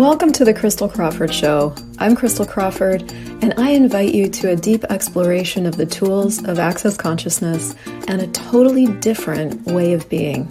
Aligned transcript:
Welcome 0.00 0.32
to 0.32 0.46
the 0.46 0.54
Christel 0.54 0.90
Crawford 0.90 1.30
Show. 1.30 1.74
I'm 1.98 2.16
Christel 2.16 2.48
Crawford, 2.48 3.02
and 3.42 3.52
I 3.58 3.72
invite 3.72 4.14
you 4.14 4.30
to 4.30 4.48
a 4.48 4.56
deep 4.56 4.82
exploration 4.84 5.66
of 5.66 5.76
the 5.76 5.84
tools 5.84 6.42
of 6.44 6.58
access 6.58 6.96
consciousness 6.96 7.74
and 8.08 8.22
a 8.22 8.26
totally 8.28 8.86
different 8.86 9.66
way 9.66 9.92
of 9.92 10.08
being. 10.08 10.50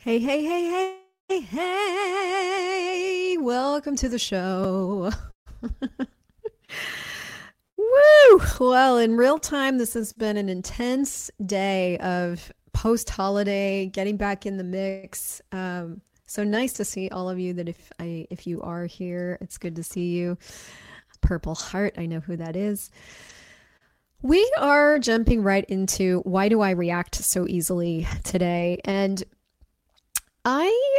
Hey, 0.00 0.18
hey, 0.18 0.42
hey, 0.42 0.96
hey, 1.28 1.40
hey, 1.40 3.36
welcome 3.38 3.94
to 3.94 4.08
the 4.08 4.18
show. 4.18 5.12
Woo! 7.78 8.42
Well, 8.58 8.98
in 8.98 9.16
real 9.16 9.38
time, 9.38 9.78
this 9.78 9.94
has 9.94 10.12
been 10.12 10.36
an 10.36 10.48
intense 10.48 11.30
day 11.46 11.96
of 11.98 12.52
post 12.78 13.10
holiday, 13.10 13.86
getting 13.86 14.16
back 14.16 14.46
in 14.46 14.56
the 14.56 14.62
mix. 14.62 15.42
Um, 15.50 16.00
so 16.26 16.44
nice 16.44 16.72
to 16.74 16.84
see 16.84 17.08
all 17.08 17.28
of 17.28 17.36
you. 17.36 17.52
That 17.54 17.68
if 17.68 17.92
I 17.98 18.28
if 18.30 18.46
you 18.46 18.62
are 18.62 18.86
here, 18.86 19.36
it's 19.40 19.58
good 19.58 19.74
to 19.76 19.82
see 19.82 20.10
you. 20.10 20.38
Purple 21.20 21.56
Heart, 21.56 21.96
I 21.98 22.06
know 22.06 22.20
who 22.20 22.36
that 22.36 22.54
is. 22.54 22.92
We 24.22 24.48
are 24.58 25.00
jumping 25.00 25.42
right 25.42 25.64
into 25.64 26.20
why 26.20 26.48
do 26.48 26.60
I 26.60 26.70
react 26.70 27.16
so 27.16 27.48
easily 27.48 28.06
today, 28.22 28.80
and 28.84 29.24
I 30.44 30.98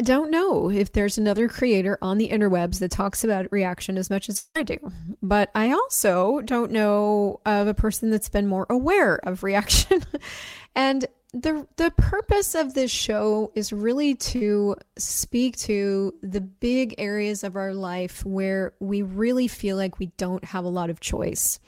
don't 0.00 0.30
know 0.30 0.70
if 0.70 0.92
there's 0.92 1.18
another 1.18 1.48
creator 1.48 1.98
on 2.02 2.18
the 2.18 2.28
interwebs 2.28 2.78
that 2.80 2.90
talks 2.90 3.24
about 3.24 3.50
reaction 3.50 3.98
as 3.98 4.10
much 4.10 4.28
as 4.28 4.46
I 4.54 4.62
do. 4.62 4.78
But 5.22 5.50
I 5.54 5.72
also 5.72 6.40
don't 6.42 6.72
know 6.72 7.40
of 7.46 7.66
a 7.66 7.74
person 7.74 8.10
that's 8.10 8.28
been 8.28 8.46
more 8.46 8.66
aware 8.70 9.16
of 9.26 9.42
reaction. 9.42 10.02
and 10.74 11.06
the 11.32 11.66
the 11.76 11.92
purpose 11.92 12.54
of 12.54 12.74
this 12.74 12.90
show 12.90 13.52
is 13.54 13.72
really 13.72 14.16
to 14.16 14.74
speak 14.98 15.56
to 15.58 16.12
the 16.22 16.40
big 16.40 16.94
areas 16.98 17.44
of 17.44 17.56
our 17.56 17.72
life 17.72 18.24
where 18.24 18.74
we 18.80 19.02
really 19.02 19.46
feel 19.46 19.76
like 19.76 19.98
we 19.98 20.06
don't 20.16 20.44
have 20.44 20.64
a 20.64 20.68
lot 20.68 20.90
of 20.90 21.00
choice. 21.00 21.60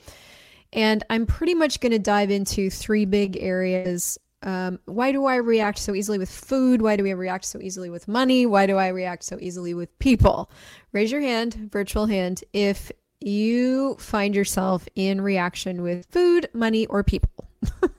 And 0.73 1.03
I'm 1.09 1.27
pretty 1.27 1.53
much 1.53 1.79
going 1.79 1.91
to 1.91 1.99
dive 1.99 2.31
into 2.31 2.69
three 2.69 3.05
big 3.05 3.37
areas 3.39 4.17
um, 4.43 4.79
why 4.85 5.13
do 5.13 5.25
I 5.25 5.37
react 5.37 5.79
so 5.79 5.95
easily 5.95 6.17
with 6.17 6.29
food? 6.29 6.81
Why 6.81 6.97
do 6.97 7.03
we 7.03 7.13
react 7.13 7.45
so 7.45 7.59
easily 7.61 7.89
with 7.89 8.09
money? 8.09 8.45
Why 8.45 8.65
do 8.65 8.75
I 8.75 8.89
react 8.89 9.23
so 9.23 9.37
easily 9.39 9.73
with 9.73 9.97
people? 9.99 10.51
Raise 10.91 11.11
your 11.11 11.21
hand, 11.21 11.69
virtual 11.71 12.05
hand, 12.05 12.43
if 12.51 12.91
you 13.21 13.95
find 13.99 14.35
yourself 14.35 14.87
in 14.95 15.21
reaction 15.21 15.81
with 15.81 16.05
food, 16.07 16.49
money, 16.53 16.85
or 16.87 17.03
people. 17.03 17.49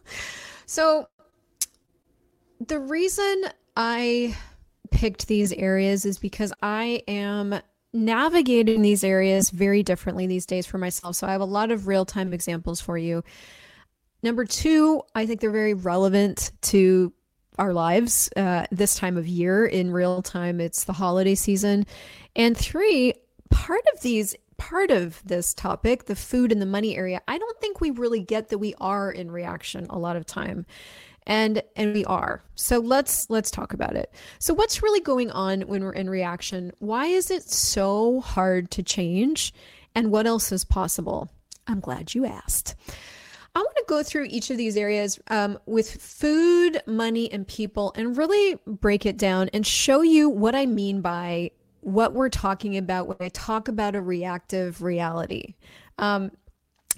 so, 0.67 1.09
the 2.67 2.79
reason 2.79 3.45
I 3.75 4.37
picked 4.91 5.27
these 5.27 5.53
areas 5.55 6.05
is 6.05 6.19
because 6.19 6.53
I 6.63 7.03
am 7.09 7.59
navigating 7.95 8.83
these 8.83 9.03
areas 9.03 9.49
very 9.49 9.83
differently 9.83 10.27
these 10.27 10.45
days 10.45 10.67
for 10.67 10.77
myself. 10.77 11.17
So, 11.17 11.27
I 11.27 11.33
have 11.33 11.41
a 11.41 11.47
lot 11.47 11.71
of 11.71 11.87
real 11.87 12.05
time 12.05 12.35
examples 12.35 12.83
for 12.83 12.99
you. 12.99 13.25
Number 14.25 14.47
two, 14.47 15.03
I 15.15 15.27
think 15.27 15.43
they're 15.43 15.51
very 15.51 15.75
relevant 15.75 16.51
to 16.63 17.13
our 17.59 17.75
lives 17.75 18.31
uh, 18.35 18.65
this 18.73 18.95
time 18.95 19.19
of 19.19 19.29
year 19.29 19.67
in 19.67 19.93
real 19.93 20.23
time. 20.23 20.63
It's 20.63 20.85
the 20.85 20.95
holiday 20.95 21.35
season. 21.35 21.85
And 22.35 22.57
three, 22.57 23.13
part 23.51 23.83
of 23.93 24.01
these 24.01 24.35
part 24.57 24.91
of 24.91 25.23
this 25.27 25.53
topic, 25.53 26.07
the 26.07 26.17
food 26.17 26.53
and 26.53 26.63
the 26.63 26.67
money 26.67 26.97
area, 26.97 27.21
I 27.29 27.37
don't 27.37 27.61
think 27.61 27.83
we 27.83 27.91
really 27.91 28.21
get 28.21 28.49
that 28.49 28.57
we 28.57 28.75
are 28.81 29.13
in 29.13 29.31
reaction 29.31 29.87
a 29.91 29.99
lot 29.99 30.17
of 30.17 30.25
time. 30.25 30.65
And 31.27 31.63
and 31.77 31.93
we 31.93 32.07
are. 32.07 32.43
So 32.55 32.79
let's 32.79 33.29
let's 33.29 33.51
talk 33.51 33.75
about 33.75 33.95
it. 33.95 34.11
So 34.39 34.55
what's 34.55 34.83
really 34.83 35.01
going 35.01 35.31
on 35.33 35.61
when 35.63 35.85
we're 35.85 35.93
in 35.93 36.09
reaction? 36.09 36.73
Why 36.79 37.09
is 37.09 37.31
it 37.31 37.43
so 37.43 38.23
hard 38.23 38.71
to 38.71 38.83
change? 38.83 39.53
And 39.95 40.11
what 40.11 40.27
else 40.27 40.51
is 40.51 40.65
possible? 40.65 41.31
I'm 41.67 41.81
glad 41.81 42.15
you 42.15 42.25
asked. 42.25 42.75
I 43.55 43.61
want 43.61 43.77
to 43.77 43.85
go 43.87 44.03
through 44.03 44.25
each 44.31 44.51
of 44.51 44.57
these 44.57 44.77
areas 44.77 45.21
um, 45.29 45.59
with 45.67 46.03
food, 46.03 46.83
money, 46.87 47.31
and 47.33 47.47
people 47.47 47.93
and 47.97 48.17
really 48.17 48.59
break 48.67 49.07
it 49.07 49.17
down 49.17 49.49
and 49.53 49.65
show 49.67 50.03
you 50.03 50.29
what 50.29 50.55
I 50.57 50.67
mean 50.67 51.01
by 51.01 51.53
what 51.81 52.15
we're 52.15 52.31
talking 52.31 52.77
about 52.77 53.07
when 53.07 53.19
I 53.21 53.29
talk 53.29 53.69
about 53.69 53.95
a 53.95 54.01
reactive 54.01 54.83
reality. 54.83 55.55
Um, 55.99 56.33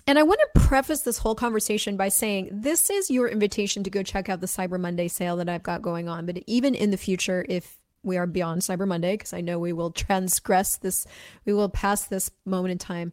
and 0.06 0.18
I 0.18 0.22
want 0.22 0.40
to 0.40 0.60
preface 0.60 1.00
this 1.00 1.18
whole 1.18 1.34
conversation 1.34 1.96
by 1.96 2.08
saying 2.08 2.48
this 2.52 2.90
is 2.90 3.10
your 3.10 3.28
invitation 3.28 3.82
to 3.82 3.90
go 3.90 4.02
check 4.02 4.28
out 4.28 4.40
the 4.40 4.46
Cyber 4.46 4.78
Monday 4.78 5.08
sale 5.08 5.36
that 5.36 5.48
I've 5.48 5.64
got 5.64 5.82
going 5.82 6.08
on. 6.08 6.26
But 6.26 6.38
even 6.46 6.74
in 6.74 6.92
the 6.92 6.96
future, 6.96 7.44
if 7.48 7.76
we 8.04 8.16
are 8.16 8.26
beyond 8.26 8.62
Cyber 8.62 8.86
Monday, 8.86 9.14
because 9.14 9.32
I 9.32 9.40
know 9.40 9.58
we 9.58 9.72
will 9.72 9.90
transgress 9.90 10.76
this, 10.76 11.06
we 11.44 11.52
will 11.52 11.68
pass 11.68 12.04
this 12.04 12.30
moment 12.44 12.72
in 12.72 12.78
time. 12.78 13.12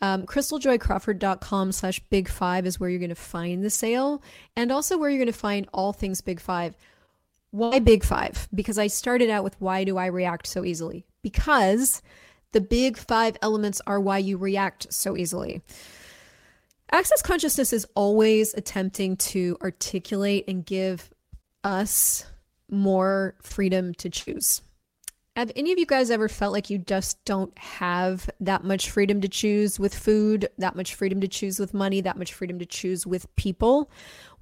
Um, 0.00 0.26
christeljoycrawford.com 0.26 1.72
slash 1.72 2.00
big 2.10 2.28
five 2.28 2.66
is 2.66 2.78
where 2.78 2.90
you're 2.90 2.98
going 2.98 3.08
to 3.08 3.14
find 3.14 3.64
the 3.64 3.70
sale 3.70 4.22
and 4.56 4.70
also 4.70 4.98
where 4.98 5.08
you're 5.08 5.18
going 5.18 5.26
to 5.26 5.38
find 5.38 5.68
all 5.72 5.92
things 5.92 6.20
big 6.20 6.40
five. 6.40 6.76
Why 7.52 7.78
big 7.78 8.04
five? 8.04 8.48
Because 8.54 8.78
I 8.78 8.88
started 8.88 9.30
out 9.30 9.44
with 9.44 9.54
why 9.60 9.84
do 9.84 9.96
I 9.96 10.06
react 10.06 10.46
so 10.46 10.64
easily? 10.64 11.06
Because 11.22 12.02
the 12.50 12.60
big 12.60 12.96
five 12.96 13.36
elements 13.42 13.80
are 13.86 14.00
why 14.00 14.18
you 14.18 14.36
react 14.36 14.92
so 14.92 15.16
easily. 15.16 15.62
Access 16.90 17.22
consciousness 17.22 17.72
is 17.72 17.86
always 17.94 18.54
attempting 18.54 19.16
to 19.16 19.56
articulate 19.62 20.44
and 20.48 20.66
give 20.66 21.10
us 21.62 22.26
more 22.70 23.34
freedom 23.40 23.94
to 23.94 24.10
choose. 24.10 24.62
Have 25.36 25.50
any 25.56 25.72
of 25.72 25.80
you 25.80 25.86
guys 25.86 26.12
ever 26.12 26.28
felt 26.28 26.52
like 26.52 26.70
you 26.70 26.78
just 26.78 27.24
don't 27.24 27.56
have 27.58 28.30
that 28.38 28.62
much 28.62 28.90
freedom 28.90 29.20
to 29.20 29.28
choose 29.28 29.80
with 29.80 29.92
food, 29.92 30.48
that 30.58 30.76
much 30.76 30.94
freedom 30.94 31.20
to 31.22 31.26
choose 31.26 31.58
with 31.58 31.74
money, 31.74 32.00
that 32.00 32.16
much 32.16 32.32
freedom 32.32 32.60
to 32.60 32.66
choose 32.66 33.04
with 33.04 33.26
people? 33.34 33.90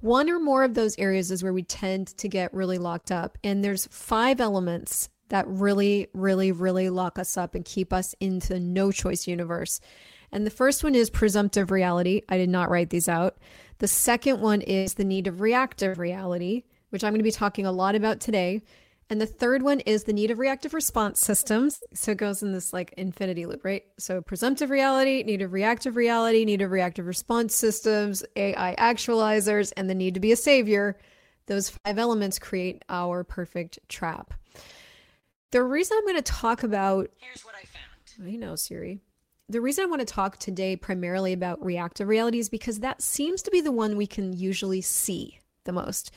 One 0.01 0.29
or 0.29 0.37
more 0.39 0.63
of 0.63 0.75
those 0.75 0.95
areas 0.99 1.31
is 1.31 1.41
where 1.41 1.51
we 1.51 1.63
tend 1.63 2.15
to 2.17 2.29
get 2.29 2.53
really 2.53 2.77
locked 2.77 3.11
up. 3.11 3.39
And 3.43 3.63
there's 3.63 3.87
five 3.87 4.39
elements 4.39 5.09
that 5.29 5.47
really, 5.47 6.09
really, 6.13 6.51
really 6.51 6.91
lock 6.91 7.17
us 7.17 7.37
up 7.37 7.55
and 7.55 7.65
keep 7.65 7.91
us 7.91 8.13
into 8.19 8.59
no 8.59 8.91
choice 8.91 9.25
universe. 9.25 9.81
And 10.31 10.45
the 10.45 10.51
first 10.51 10.83
one 10.83 10.93
is 10.93 11.09
presumptive 11.09 11.71
reality. 11.71 12.21
I 12.29 12.37
did 12.37 12.49
not 12.49 12.69
write 12.69 12.91
these 12.91 13.09
out. 13.09 13.37
The 13.79 13.87
second 13.87 14.41
one 14.41 14.61
is 14.61 14.93
the 14.93 15.05
need 15.05 15.25
of 15.25 15.41
reactive 15.41 15.97
reality, 15.97 16.65
which 16.91 17.03
I'm 17.03 17.13
going 17.13 17.19
to 17.19 17.23
be 17.23 17.31
talking 17.31 17.65
a 17.65 17.71
lot 17.71 17.95
about 17.95 18.19
today. 18.19 18.61
And 19.09 19.19
the 19.21 19.25
third 19.25 19.61
one 19.61 19.81
is 19.81 20.03
the 20.03 20.13
need 20.13 20.31
of 20.31 20.39
reactive 20.39 20.73
response 20.73 21.19
systems. 21.19 21.83
So 21.93 22.11
it 22.11 22.17
goes 22.17 22.41
in 22.41 22.53
this 22.53 22.73
like 22.73 22.93
infinity 22.97 23.45
loop, 23.45 23.63
right? 23.63 23.83
So 23.99 24.21
presumptive 24.21 24.69
reality, 24.69 25.23
need 25.23 25.41
of 25.41 25.53
reactive 25.53 25.95
reality, 25.95 26.45
need 26.45 26.61
of 26.61 26.71
reactive 26.71 27.05
response 27.05 27.53
systems, 27.53 28.23
AI 28.35 28.75
actualizers, 28.79 29.73
and 29.75 29.89
the 29.89 29.95
need 29.95 30.13
to 30.13 30.19
be 30.19 30.31
a 30.31 30.37
savior. 30.37 30.97
Those 31.47 31.69
five 31.69 31.99
elements 31.99 32.39
create 32.39 32.83
our 32.89 33.23
perfect 33.23 33.79
trap. 33.89 34.33
The 35.51 35.61
reason 35.61 35.97
I'm 35.97 36.05
going 36.05 36.15
to 36.15 36.21
talk 36.21 36.63
about. 36.63 37.09
Here's 37.19 37.45
what 37.45 37.55
I 37.55 37.65
found. 37.65 38.33
I 38.33 38.35
know, 38.37 38.55
Siri. 38.55 38.99
The 39.49 39.61
reason 39.61 39.83
I 39.83 39.87
want 39.87 39.99
to 39.99 40.05
talk 40.05 40.37
today 40.37 40.75
primarily 40.75 41.33
about 41.33 41.63
reactive 41.63 42.07
reality 42.07 42.39
is 42.39 42.49
because 42.49 42.79
that 42.79 43.01
seems 43.01 43.41
to 43.43 43.51
be 43.51 43.61
the 43.61 43.71
one 43.71 43.97
we 43.97 44.07
can 44.07 44.33
usually 44.33 44.81
see 44.81 45.39
the 45.65 45.73
most. 45.73 46.11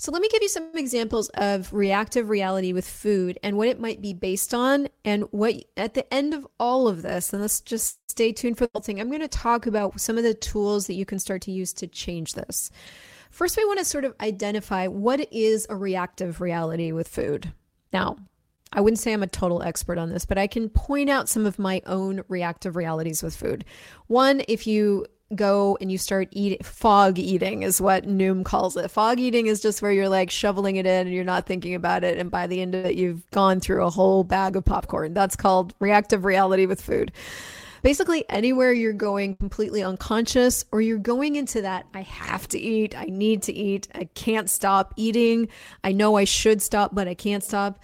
So 0.00 0.12
let 0.12 0.22
me 0.22 0.28
give 0.28 0.42
you 0.42 0.48
some 0.48 0.70
examples 0.76 1.28
of 1.34 1.72
reactive 1.72 2.28
reality 2.28 2.72
with 2.72 2.88
food 2.88 3.36
and 3.42 3.56
what 3.56 3.66
it 3.66 3.80
might 3.80 4.00
be 4.00 4.14
based 4.14 4.54
on 4.54 4.86
and 5.04 5.24
what 5.32 5.56
at 5.76 5.94
the 5.94 6.14
end 6.14 6.34
of 6.34 6.46
all 6.60 6.86
of 6.86 7.02
this, 7.02 7.32
and 7.32 7.42
let's 7.42 7.60
just 7.60 7.98
stay 8.08 8.30
tuned 8.30 8.58
for 8.58 8.66
the 8.66 8.70
whole 8.74 8.82
thing. 8.82 9.00
I'm 9.00 9.08
going 9.08 9.22
to 9.22 9.28
talk 9.28 9.66
about 9.66 10.00
some 10.00 10.16
of 10.16 10.22
the 10.22 10.34
tools 10.34 10.86
that 10.86 10.94
you 10.94 11.04
can 11.04 11.18
start 11.18 11.42
to 11.42 11.50
use 11.50 11.72
to 11.74 11.88
change 11.88 12.34
this. 12.34 12.70
First, 13.32 13.56
we 13.56 13.64
want 13.64 13.80
to 13.80 13.84
sort 13.84 14.04
of 14.04 14.14
identify 14.20 14.86
what 14.86 15.32
is 15.32 15.66
a 15.68 15.74
reactive 15.74 16.40
reality 16.40 16.92
with 16.92 17.08
food. 17.08 17.52
Now, 17.92 18.18
I 18.72 18.80
wouldn't 18.80 19.00
say 19.00 19.12
I'm 19.12 19.24
a 19.24 19.26
total 19.26 19.62
expert 19.62 19.98
on 19.98 20.10
this, 20.10 20.24
but 20.24 20.38
I 20.38 20.46
can 20.46 20.68
point 20.68 21.10
out 21.10 21.28
some 21.28 21.44
of 21.44 21.58
my 21.58 21.82
own 21.86 22.22
reactive 22.28 22.76
realities 22.76 23.20
with 23.20 23.34
food. 23.34 23.64
One, 24.06 24.42
if 24.46 24.66
you 24.66 25.06
go 25.34 25.76
and 25.80 25.92
you 25.92 25.98
start 25.98 26.28
eating 26.30 26.58
fog 26.62 27.18
eating 27.18 27.62
is 27.62 27.80
what 27.80 28.06
Noom 28.06 28.44
calls 28.44 28.76
it. 28.76 28.90
Fog 28.90 29.20
eating 29.20 29.46
is 29.46 29.60
just 29.60 29.82
where 29.82 29.92
you're 29.92 30.08
like 30.08 30.30
shoveling 30.30 30.76
it 30.76 30.86
in 30.86 31.06
and 31.06 31.14
you're 31.14 31.24
not 31.24 31.46
thinking 31.46 31.74
about 31.74 32.02
it 32.02 32.18
and 32.18 32.30
by 32.30 32.46
the 32.46 32.62
end 32.62 32.74
of 32.74 32.86
it 32.86 32.94
you've 32.94 33.28
gone 33.30 33.60
through 33.60 33.84
a 33.84 33.90
whole 33.90 34.24
bag 34.24 34.56
of 34.56 34.64
popcorn. 34.64 35.12
That's 35.12 35.36
called 35.36 35.74
reactive 35.80 36.24
reality 36.24 36.64
with 36.64 36.80
food. 36.80 37.12
Basically 37.82 38.24
anywhere 38.30 38.72
you're 38.72 38.92
going 38.92 39.36
completely 39.36 39.82
unconscious 39.82 40.64
or 40.72 40.80
you're 40.80 40.98
going 40.98 41.36
into 41.36 41.60
that 41.62 41.86
I 41.94 42.00
have 42.00 42.48
to 42.48 42.58
eat, 42.58 42.96
I 42.96 43.04
need 43.04 43.42
to 43.44 43.52
eat, 43.52 43.86
I 43.94 44.04
can't 44.14 44.48
stop 44.48 44.94
eating. 44.96 45.48
I 45.84 45.92
know 45.92 46.16
I 46.16 46.24
should 46.24 46.62
stop 46.62 46.94
but 46.94 47.06
I 47.06 47.14
can't 47.14 47.44
stop. 47.44 47.78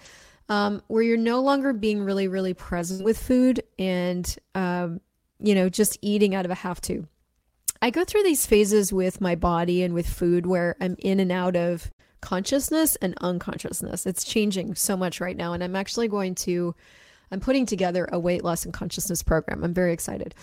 Um, 0.47 0.83
where 0.87 1.01
you're 1.01 1.17
no 1.17 1.41
longer 1.41 1.73
being 1.73 2.03
really 2.03 2.27
really 2.27 2.53
present 2.53 3.03
with 3.03 3.17
food 3.17 3.63
and 3.79 4.35
um, 4.53 5.01
you 5.39 5.55
know 5.55 5.69
just 5.69 5.97
eating 6.01 6.35
out 6.35 6.45
of 6.45 6.51
a 6.51 6.55
have 6.55 6.79
to 6.81 7.07
I 7.85 7.91
go 7.91 8.03
through 8.03 8.23
these 8.23 8.47
phases 8.47 8.91
with 8.91 9.21
my 9.21 9.35
body 9.35 9.83
and 9.83 9.93
with 9.93 10.09
food 10.09 10.47
where 10.47 10.75
I'm 10.81 10.95
in 10.97 11.19
and 11.19 11.31
out 11.31 11.55
of 11.55 11.91
consciousness 12.19 12.95
and 12.95 13.13
unconsciousness. 13.21 14.07
It's 14.07 14.23
changing 14.23 14.73
so 14.73 14.97
much 14.97 15.21
right 15.21 15.37
now. 15.37 15.53
And 15.53 15.63
I'm 15.63 15.75
actually 15.75 16.07
going 16.07 16.33
to, 16.33 16.73
I'm 17.29 17.39
putting 17.39 17.67
together 17.67 18.09
a 18.11 18.17
weight 18.17 18.43
loss 18.43 18.65
and 18.65 18.73
consciousness 18.73 19.21
program. 19.21 19.63
I'm 19.63 19.75
very 19.75 19.93
excited 19.93 20.33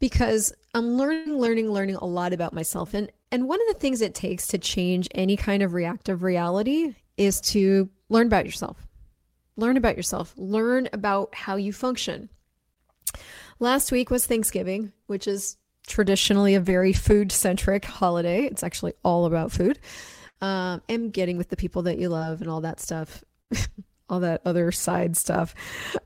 because 0.00 0.50
I'm 0.72 0.96
learning, 0.96 1.38
learning, 1.38 1.70
learning 1.70 1.96
a 1.96 2.06
lot 2.06 2.32
about 2.32 2.54
myself. 2.54 2.94
And, 2.94 3.12
and 3.30 3.46
one 3.46 3.60
of 3.60 3.74
the 3.74 3.78
things 3.78 4.00
it 4.00 4.14
takes 4.14 4.46
to 4.46 4.56
change 4.56 5.06
any 5.14 5.36
kind 5.36 5.62
of 5.62 5.74
reactive 5.74 6.22
reality 6.22 6.94
is 7.18 7.42
to 7.42 7.90
learn 8.08 8.26
about 8.26 8.46
yourself. 8.46 8.86
Learn 9.58 9.76
about 9.76 9.98
yourself. 9.98 10.32
Learn 10.38 10.88
about 10.94 11.34
how 11.34 11.56
you 11.56 11.74
function. 11.74 12.30
Last 13.58 13.92
week 13.92 14.08
was 14.08 14.24
Thanksgiving, 14.24 14.92
which 15.08 15.28
is 15.28 15.58
traditionally 15.88 16.54
a 16.54 16.60
very 16.60 16.92
food 16.92 17.32
centric 17.32 17.84
holiday. 17.84 18.44
It's 18.44 18.62
actually 18.62 18.92
all 19.02 19.24
about 19.24 19.50
food 19.50 19.78
um, 20.40 20.82
and 20.88 21.12
getting 21.12 21.36
with 21.38 21.48
the 21.48 21.56
people 21.56 21.82
that 21.82 21.98
you 21.98 22.08
love 22.08 22.40
and 22.40 22.50
all 22.50 22.60
that 22.60 22.80
stuff. 22.80 23.24
all 24.10 24.20
that 24.20 24.40
other 24.44 24.72
side 24.72 25.16
stuff. 25.16 25.54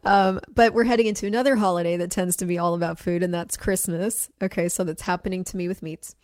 Um, 0.04 0.40
but 0.52 0.74
we're 0.74 0.84
heading 0.84 1.06
into 1.06 1.26
another 1.26 1.56
holiday 1.56 1.96
that 1.98 2.10
tends 2.10 2.36
to 2.36 2.46
be 2.46 2.58
all 2.58 2.74
about 2.74 2.98
food, 2.98 3.22
and 3.22 3.32
that's 3.32 3.56
Christmas. 3.56 4.28
Okay, 4.42 4.68
so 4.68 4.84
that's 4.84 5.02
happening 5.02 5.44
to 5.44 5.56
me 5.56 5.68
with 5.68 5.82
meats. 5.82 6.16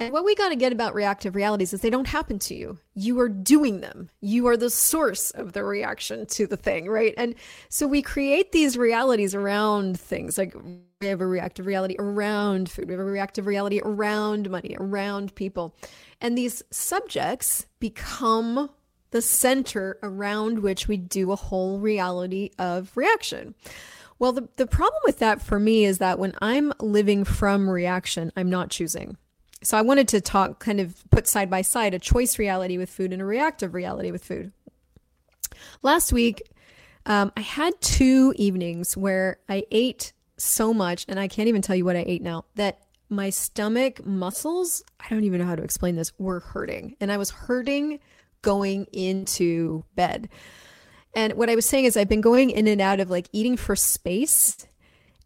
And 0.00 0.12
what 0.12 0.24
we 0.24 0.36
got 0.36 0.50
to 0.50 0.56
get 0.56 0.72
about 0.72 0.94
reactive 0.94 1.34
realities 1.34 1.72
is 1.72 1.80
they 1.80 1.90
don't 1.90 2.06
happen 2.06 2.38
to 2.40 2.54
you. 2.54 2.78
You 2.94 3.18
are 3.18 3.28
doing 3.28 3.80
them. 3.80 4.10
You 4.20 4.46
are 4.46 4.56
the 4.56 4.70
source 4.70 5.32
of 5.32 5.54
the 5.54 5.64
reaction 5.64 6.24
to 6.26 6.46
the 6.46 6.56
thing, 6.56 6.88
right? 6.88 7.14
And 7.16 7.34
so 7.68 7.88
we 7.88 8.00
create 8.00 8.52
these 8.52 8.78
realities 8.78 9.34
around 9.34 9.98
things. 9.98 10.38
Like 10.38 10.54
we 11.00 11.08
have 11.08 11.20
a 11.20 11.26
reactive 11.26 11.66
reality 11.66 11.96
around 11.98 12.70
food, 12.70 12.86
we 12.86 12.92
have 12.92 13.00
a 13.00 13.04
reactive 13.04 13.46
reality 13.46 13.80
around 13.84 14.48
money, 14.48 14.76
around 14.78 15.34
people. 15.34 15.74
And 16.20 16.38
these 16.38 16.62
subjects 16.70 17.66
become 17.80 18.70
the 19.10 19.22
center 19.22 19.98
around 20.02 20.60
which 20.60 20.86
we 20.86 20.96
do 20.96 21.32
a 21.32 21.36
whole 21.36 21.80
reality 21.80 22.50
of 22.58 22.96
reaction. 22.96 23.54
Well, 24.20 24.32
the, 24.32 24.48
the 24.56 24.66
problem 24.66 25.00
with 25.04 25.18
that 25.20 25.42
for 25.42 25.58
me 25.58 25.84
is 25.84 25.98
that 25.98 26.18
when 26.18 26.34
I'm 26.40 26.72
living 26.80 27.24
from 27.24 27.68
reaction, 27.70 28.32
I'm 28.36 28.50
not 28.50 28.70
choosing. 28.70 29.16
So 29.62 29.76
I 29.76 29.82
wanted 29.82 30.08
to 30.08 30.20
talk, 30.20 30.60
kind 30.60 30.80
of 30.80 31.02
put 31.10 31.26
side 31.26 31.50
by 31.50 31.62
side 31.62 31.94
a 31.94 31.98
choice 31.98 32.38
reality 32.38 32.78
with 32.78 32.90
food 32.90 33.12
and 33.12 33.20
a 33.20 33.24
reactive 33.24 33.74
reality 33.74 34.10
with 34.10 34.24
food. 34.24 34.52
Last 35.82 36.12
week, 36.12 36.42
um, 37.06 37.32
I 37.36 37.40
had 37.40 37.80
two 37.80 38.34
evenings 38.36 38.96
where 38.96 39.38
I 39.48 39.64
ate 39.70 40.12
so 40.36 40.72
much, 40.72 41.06
and 41.08 41.18
I 41.18 41.26
can't 41.26 41.48
even 41.48 41.62
tell 41.62 41.74
you 41.74 41.84
what 41.84 41.96
I 41.96 42.04
ate 42.06 42.22
now, 42.22 42.44
that 42.54 42.78
my 43.08 43.30
stomach 43.30 44.04
muscles, 44.04 44.82
I 45.00 45.08
don't 45.08 45.24
even 45.24 45.40
know 45.40 45.46
how 45.46 45.56
to 45.56 45.62
explain 45.62 45.96
this, 45.96 46.12
were 46.18 46.40
hurting. 46.40 46.94
And 47.00 47.10
I 47.10 47.16
was 47.16 47.30
hurting 47.30 48.00
going 48.42 48.86
into 48.92 49.84
bed. 49.96 50.28
And 51.14 51.32
what 51.32 51.50
I 51.50 51.56
was 51.56 51.66
saying 51.66 51.86
is, 51.86 51.96
I've 51.96 52.08
been 52.08 52.20
going 52.20 52.50
in 52.50 52.68
and 52.68 52.80
out 52.80 53.00
of 53.00 53.10
like 53.10 53.28
eating 53.32 53.56
for 53.56 53.74
space 53.74 54.66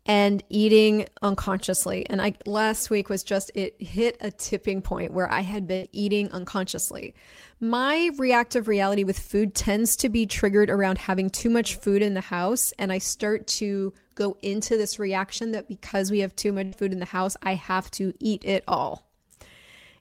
and 0.05 0.43
eating 0.49 1.07
unconsciously. 1.23 2.09
And 2.11 2.21
I 2.21 2.35
last 2.45 2.91
week 2.91 3.09
was 3.09 3.23
just 3.23 3.53
it 3.55 3.81
hit 3.81 4.17
a 4.21 4.31
tipping 4.31 4.83
point 4.83 5.13
where 5.13 5.31
I 5.31 5.41
had 5.41 5.67
been 5.67 5.87
eating 5.93 6.31
unconsciously. 6.33 7.15
My 7.61 8.11
reactive 8.19 8.67
reality 8.67 9.05
with 9.05 9.19
food 9.19 9.55
tends 9.55 9.95
to 9.97 10.09
be 10.09 10.27
triggered 10.27 10.71
around 10.71 10.99
having 10.99 11.31
too 11.31 11.51
much 11.51 11.77
food 11.77 12.03
in 12.03 12.15
the 12.15 12.21
house 12.21 12.73
and 12.79 12.93
I 12.93 12.99
start 12.99 13.47
to 13.49 13.93
go 14.17 14.37
into 14.43 14.77
this 14.77 14.99
reaction 14.99 15.53
that 15.53 15.69
because 15.69 16.11
we 16.11 16.21
have 16.21 16.35
too 16.35 16.53
much 16.53 16.75
food 16.75 16.93
in 16.93 16.99
the 16.99 17.05
house, 17.05 17.37
I 17.43 17.55
have 17.55 17.91
to 17.93 18.13
eat 18.19 18.45
it 18.45 18.65
all. 18.67 19.09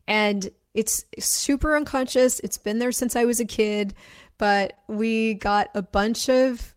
And 0.08 0.50
it's 0.74 1.06
super 1.20 1.76
unconscious. 1.76 2.40
It's 2.40 2.58
been 2.58 2.80
there 2.80 2.92
since 2.92 3.16
I 3.16 3.26
was 3.26 3.40
a 3.40 3.46
kid, 3.46 3.94
but 4.38 4.74
we 4.88 5.36
got 5.36 5.70
a 5.76 5.82
bunch 5.82 6.30
of 6.30 6.74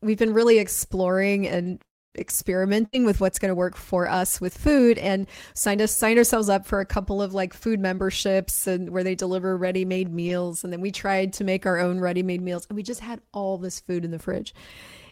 we've 0.00 0.18
been 0.18 0.34
really 0.34 0.58
exploring 0.58 1.48
and 1.48 1.80
experimenting 2.18 3.04
with 3.04 3.20
what's 3.20 3.38
going 3.38 3.50
to 3.50 3.54
work 3.54 3.76
for 3.76 4.08
us 4.08 4.40
with 4.40 4.56
food 4.56 4.98
and 4.98 5.26
signed 5.54 5.80
us 5.80 5.96
signed 5.96 6.18
ourselves 6.18 6.48
up 6.48 6.66
for 6.66 6.80
a 6.80 6.86
couple 6.86 7.22
of 7.22 7.32
like 7.32 7.54
food 7.54 7.80
memberships 7.80 8.66
and 8.66 8.90
where 8.90 9.04
they 9.04 9.14
deliver 9.14 9.56
ready-made 9.56 10.12
meals. 10.12 10.64
And 10.64 10.72
then 10.72 10.80
we 10.80 10.90
tried 10.90 11.32
to 11.34 11.44
make 11.44 11.64
our 11.66 11.78
own 11.78 12.00
ready-made 12.00 12.42
meals. 12.42 12.66
And 12.68 12.76
we 12.76 12.82
just 12.82 13.00
had 13.00 13.20
all 13.32 13.58
this 13.58 13.80
food 13.80 14.04
in 14.04 14.10
the 14.10 14.18
fridge. 14.18 14.54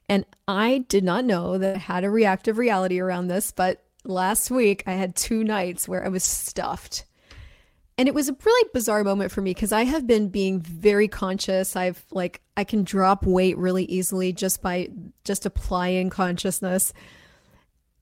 And 0.09 0.25
i 0.47 0.85
did 0.89 1.03
not 1.03 1.25
know 1.25 1.59
that 1.59 1.77
i 1.77 1.79
had 1.79 2.05
a 2.05 2.11
reactive 2.11 2.59
reality 2.59 3.01
around 3.01 3.27
this 3.27 3.51
but 3.51 3.83
last 4.05 4.51
week 4.51 4.85
i 4.87 4.93
had 4.93 5.17
two 5.17 5.43
nights 5.43 5.89
where 5.89 6.05
i 6.05 6.09
was 6.09 6.23
stuffed 6.23 7.06
and 7.99 8.09
it 8.09 8.15
was 8.15 8.29
a 8.29 8.37
really 8.45 8.71
bizarre 8.75 9.05
moment 9.05 9.33
for 9.33 9.41
me 9.41 9.53
because 9.53 9.73
I 9.73 9.85
have 9.85 10.07
been 10.07 10.29
being 10.29 10.61
very 10.61 11.09
conscious. 11.09 11.77
I've 11.77 12.05
like 12.11 12.43
I 12.57 12.65
can 12.65 12.85
drop 12.85 13.25
weight 13.25 13.57
really 13.57 13.85
easily 13.85 14.33
just 14.33 14.63
by 14.63 14.89
just 15.25 15.47
applying 15.47 16.11
consciousness 16.11 16.93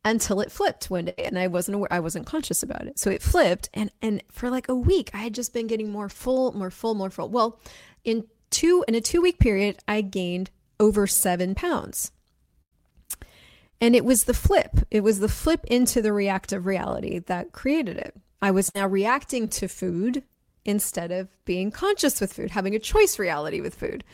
until 0.04 0.40
it 0.40 0.52
flipped 0.52 0.90
one 0.90 1.06
day 1.06 1.14
and 1.16 1.38
I 1.38 1.46
wasn't 1.46 1.76
aware 1.76 1.92
I 1.92 2.00
wasn't 2.00 2.26
conscious 2.26 2.62
about 2.62 2.86
it. 2.86 2.98
So 2.98 3.10
it 3.10 3.22
flipped 3.22 3.70
and 3.72 3.90
and 4.02 4.22
for 4.32 4.50
like 4.50 4.68
a 4.68 4.74
week 4.74 5.10
I 5.14 5.18
had 5.18 5.34
just 5.34 5.52
been 5.54 5.68
getting 5.68 5.90
more 5.90 6.08
full, 6.08 6.52
more 6.52 6.70
full, 6.70 6.94
more 6.94 7.10
full. 7.10 7.28
Well, 7.28 7.60
in 8.02 8.26
two 8.50 8.84
in 8.88 8.96
a 8.96 9.00
2 9.00 9.20
week 9.20 9.38
period 9.38 9.78
I 9.86 10.00
gained 10.00 10.50
over 10.80 11.06
7 11.06 11.54
pounds. 11.54 12.10
And 13.80 13.94
it 13.94 14.04
was 14.04 14.24
the 14.24 14.34
flip. 14.34 14.80
It 14.90 15.02
was 15.02 15.20
the 15.20 15.28
flip 15.28 15.64
into 15.66 16.00
the 16.00 16.12
reactive 16.12 16.64
reality 16.66 17.18
that 17.20 17.52
created 17.52 17.96
it. 17.96 18.16
I 18.44 18.50
was 18.50 18.74
now 18.74 18.86
reacting 18.86 19.48
to 19.48 19.68
food 19.68 20.22
instead 20.66 21.10
of 21.10 21.28
being 21.46 21.70
conscious 21.70 22.20
with 22.20 22.30
food, 22.30 22.50
having 22.50 22.74
a 22.74 22.78
choice 22.78 23.18
reality 23.18 23.62
with 23.62 23.74
food. 23.74 24.04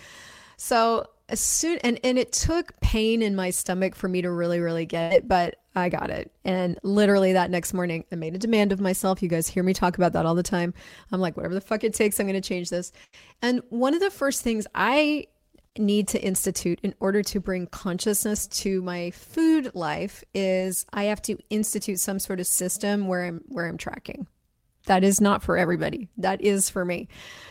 So 0.56 1.09
as 1.29 1.41
soon 1.41 1.79
and 1.79 1.99
and 2.05 2.17
it 2.17 2.31
took 2.31 2.79
pain 2.81 3.23
in 3.23 3.35
my 3.35 3.50
stomach 3.50 3.97
for 3.97 4.09
me 4.09 4.23
to 4.23 4.31
really 4.31 4.61
really 4.61 4.87
get 4.87 5.15
it, 5.15 5.27
but 5.27 5.56
I 5.75 5.88
got 5.88 6.11
it. 6.11 6.31
And 6.44 6.79
literally 6.85 7.32
that 7.32 7.50
next 7.50 7.75
morning, 7.75 8.05
I 8.12 8.15
made 8.15 8.37
a 8.37 8.38
demand 8.38 8.71
of 8.71 8.81
myself. 8.81 9.21
You 9.21 9.29
guys 9.29 9.49
hear 9.49 9.65
me 9.65 9.75
talk 9.75 9.99
about 9.99 10.12
that 10.12 10.27
all 10.27 10.37
the 10.37 10.44
time. 10.44 10.75
I'm 11.11 11.21
like, 11.21 11.37
whatever 11.37 11.55
the 11.55 11.61
fuck 11.61 11.82
it 11.82 11.93
takes, 11.93 12.21
I'm 12.21 12.27
going 12.29 12.41
to 12.41 12.49
change 12.49 12.71
this. 12.71 12.93
And 13.43 13.62
one 13.71 13.94
of 13.94 14.00
the 14.00 14.11
first 14.11 14.43
things 14.43 14.65
I 14.77 15.27
need 15.78 16.08
to 16.08 16.20
institute 16.20 16.81
in 16.82 16.94
order 17.00 17.22
to 17.22 17.40
bring 17.40 17.67
consciousness 17.67 18.46
to 18.46 18.82
my 18.82 19.11
food 19.12 19.70
life 19.75 20.25
is 20.34 20.84
I 20.93 21.05
have 21.05 21.22
to 21.22 21.38
institute 21.49 22.00
some 22.00 22.19
sort 22.19 22.40
of 22.40 22.46
system 22.46 23.06
where 23.06 23.25
I'm 23.25 23.43
where 23.46 23.67
I'm 23.67 23.78
tracking. 23.78 24.26
That 24.87 25.05
is 25.05 25.20
not 25.20 25.43
for 25.43 25.56
everybody. 25.56 26.08
That 26.17 26.40
is 26.40 26.70
for 26.70 26.84
me. 26.84 27.08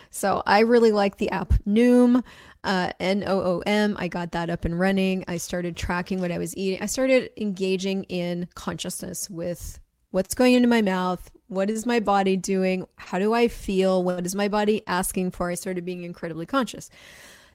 So 0.09 0.43
I 0.45 0.61
really 0.61 0.91
like 0.91 1.17
the 1.17 1.29
app 1.29 1.53
Noom, 1.65 2.23
uh, 2.63 2.91
N 2.99 3.23
O 3.25 3.39
O 3.39 3.63
M. 3.65 3.95
I 3.99 4.07
got 4.07 4.31
that 4.31 4.49
up 4.49 4.65
and 4.65 4.77
running. 4.77 5.23
I 5.27 5.37
started 5.37 5.77
tracking 5.77 6.19
what 6.19 6.31
I 6.31 6.39
was 6.39 6.57
eating. 6.57 6.81
I 6.81 6.87
started 6.87 7.29
engaging 7.37 8.03
in 8.05 8.47
consciousness 8.55 9.29
with 9.29 9.79
what's 10.11 10.33
going 10.33 10.55
into 10.55 10.67
my 10.67 10.81
mouth. 10.81 11.31
What 11.47 11.69
is 11.69 11.85
my 11.85 11.99
body 11.99 12.35
doing? 12.35 12.85
How 12.97 13.19
do 13.19 13.33
I 13.33 13.47
feel? 13.47 14.03
What 14.03 14.25
is 14.25 14.35
my 14.35 14.47
body 14.49 14.81
asking 14.87 15.31
for? 15.31 15.49
I 15.49 15.55
started 15.55 15.85
being 15.85 16.03
incredibly 16.03 16.45
conscious 16.45 16.89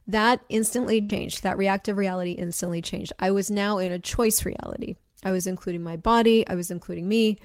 that 0.06 0.40
instantly 0.48 1.00
changed. 1.06 1.42
That 1.42 1.56
reactive 1.56 1.96
reality 1.96 2.32
instantly 2.32 2.82
changed. 2.82 3.12
I 3.18 3.30
was 3.30 3.50
now 3.50 3.78
in 3.78 3.92
a 3.92 3.98
choice 3.98 4.44
reality. 4.44 4.96
I 5.24 5.30
was 5.30 5.46
including 5.46 5.82
my 5.82 5.96
body, 5.96 6.46
I 6.46 6.54
was 6.54 6.70
including 6.70 7.08
me. 7.08 7.38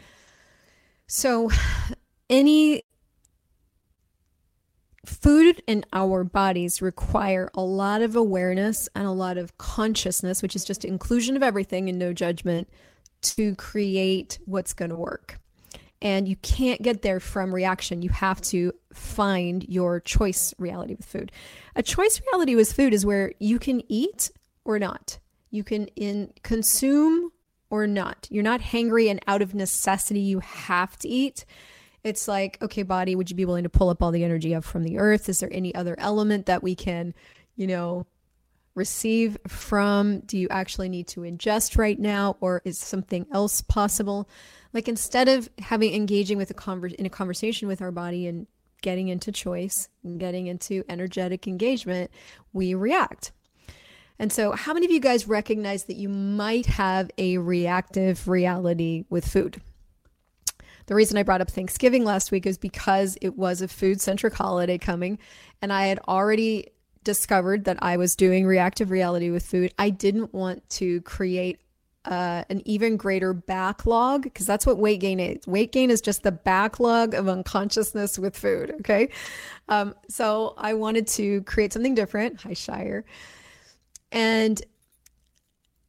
So, 1.07 1.49
any 2.29 2.83
food 5.05 5.63
in 5.65 5.85
our 5.93 6.23
bodies 6.23 6.81
require 6.81 7.49
a 7.53 7.61
lot 7.61 8.01
of 8.01 8.15
awareness 8.15 8.89
and 8.93 9.07
a 9.07 9.11
lot 9.11 9.37
of 9.37 9.57
consciousness, 9.57 10.41
which 10.41 10.55
is 10.55 10.65
just 10.65 10.83
inclusion 10.83 11.35
of 11.35 11.43
everything 11.43 11.89
and 11.89 11.97
no 11.97 12.13
judgment 12.13 12.69
to 13.21 13.55
create 13.55 14.39
what's 14.45 14.73
going 14.73 14.89
to 14.89 14.95
work 14.95 15.39
and 16.01 16.27
you 16.27 16.36
can't 16.38 16.82
get 16.82 17.01
there 17.01 17.20
from 17.20 17.53
reaction. 17.53 18.01
You 18.01 18.10
have 18.10 18.41
to 18.41 18.74
find 18.94 19.65
your 19.68 20.00
choice 20.00 20.53
reality 20.58 20.96
with 20.96 21.06
food. 21.06 21.32
A 21.75 21.84
choice 21.84 22.22
reality 22.32 22.56
with 22.56 22.72
food 22.72 22.94
is 22.94 23.06
where 23.06 23.34
you 23.39 23.60
can 23.60 23.82
eat 23.91 24.32
or 24.63 24.79
not. 24.79 25.20
You 25.51 25.63
can 25.63 25.88
in 25.96 26.32
consume 26.44 27.32
or 27.70 27.86
not. 27.86 28.27
You're 28.29 28.44
not 28.44 28.62
hangry 28.62 29.10
and 29.10 29.20
out 29.27 29.41
of 29.41 29.53
necessity 29.53 30.22
you 30.22 30.39
have 30.39 30.98
to 31.00 31.08
eat. 31.08 31.46
It's 32.03 32.27
like, 32.27 32.58
okay, 32.62 32.84
body, 32.84 33.15
would 33.15 33.29
you 33.29 33.36
be 33.36 33.46
willing 33.46 33.63
to 33.63 33.70
pull 33.70 33.89
up 33.89 34.01
all 34.01 34.12
the 34.12 34.24
energy 34.24 34.56
up 34.56 34.63
from 34.63 34.84
the 34.84 34.98
earth? 35.00 35.27
Is 35.27 35.39
there 35.39 35.50
any 35.51 35.75
other 35.75 35.96
element 36.00 36.46
that 36.46 36.63
we 36.63 36.75
can, 36.75 37.13
you 37.56 37.68
know, 37.68 38.08
receive 38.74 39.38
from? 39.48 40.22
Do 40.22 40.38
you 40.38 40.48
actually 40.50 40.88
need 40.88 41.08
to 41.10 41.22
ingest 41.22 41.77
right 41.77 42.00
now 42.00 42.38
or 42.39 42.62
is 42.63 42.77
something 42.77 43.27
else 43.34 43.62
possible? 43.62 44.29
Like 44.73 44.88
instead 44.88 45.27
of 45.27 45.49
having 45.59 45.93
engaging 45.93 46.38
with 46.38 46.51
a 46.51 46.53
conver- 46.53 46.93
in 46.93 47.05
a 47.05 47.09
conversation 47.09 47.67
with 47.67 47.81
our 47.81 47.91
body 47.91 48.27
and 48.27 48.47
getting 48.81 49.07
into 49.07 49.31
choice 49.31 49.89
and 50.03 50.19
getting 50.19 50.47
into 50.47 50.83
energetic 50.88 51.47
engagement, 51.47 52.11
we 52.53 52.73
react. 52.73 53.31
And 54.19 54.33
so, 54.33 54.51
how 54.51 54.73
many 54.73 54.85
of 54.85 54.91
you 54.91 54.99
guys 54.99 55.27
recognize 55.27 55.85
that 55.85 55.95
you 55.95 56.09
might 56.09 56.65
have 56.65 57.09
a 57.17 57.38
reactive 57.38 58.27
reality 58.27 59.05
with 59.09 59.25
food? 59.25 59.61
The 60.88 60.95
reason 60.95 61.17
I 61.17 61.23
brought 61.23 61.39
up 61.39 61.49
Thanksgiving 61.49 62.03
last 62.03 62.31
week 62.31 62.45
is 62.45 62.57
because 62.57 63.17
it 63.21 63.38
was 63.38 63.61
a 63.61 63.67
food 63.67 64.01
centric 64.01 64.33
holiday 64.33 64.77
coming, 64.77 65.19
and 65.61 65.71
I 65.71 65.88
had 65.88 65.99
already 66.07 66.71
discovered 67.03 67.63
that 67.65 67.77
I 67.81 67.95
was 67.95 68.15
doing 68.15 68.45
reactive 68.45 68.91
reality 68.91 69.29
with 69.29 69.45
food. 69.45 69.73
I 69.79 69.89
didn't 69.89 70.33
want 70.33 70.67
to 70.71 70.99
create 71.01 71.59
uh, 72.06 72.44
an 72.50 72.62
even 72.65 72.98
greater 72.98 73.34
backlog 73.34 74.24
because 74.24 74.46
that's 74.46 74.65
what 74.65 74.77
weight 74.77 75.00
gain 75.00 75.20
is. 75.20 75.46
Weight 75.48 75.72
gain 75.72 75.91
is 75.91 76.01
just 76.01 76.24
the 76.24 76.32
backlog 76.32 77.13
of 77.13 77.27
unconsciousness 77.27 78.18
with 78.18 78.38
food. 78.38 78.72
Okay. 78.79 79.10
Um, 79.68 79.94
so 80.08 80.53
I 80.58 80.74
wanted 80.74 81.08
to 81.08 81.41
create 81.44 81.74
something 81.74 81.96
different. 81.96 82.41
Hi, 82.41 82.53
Shire. 82.53 83.06
And 84.12 84.62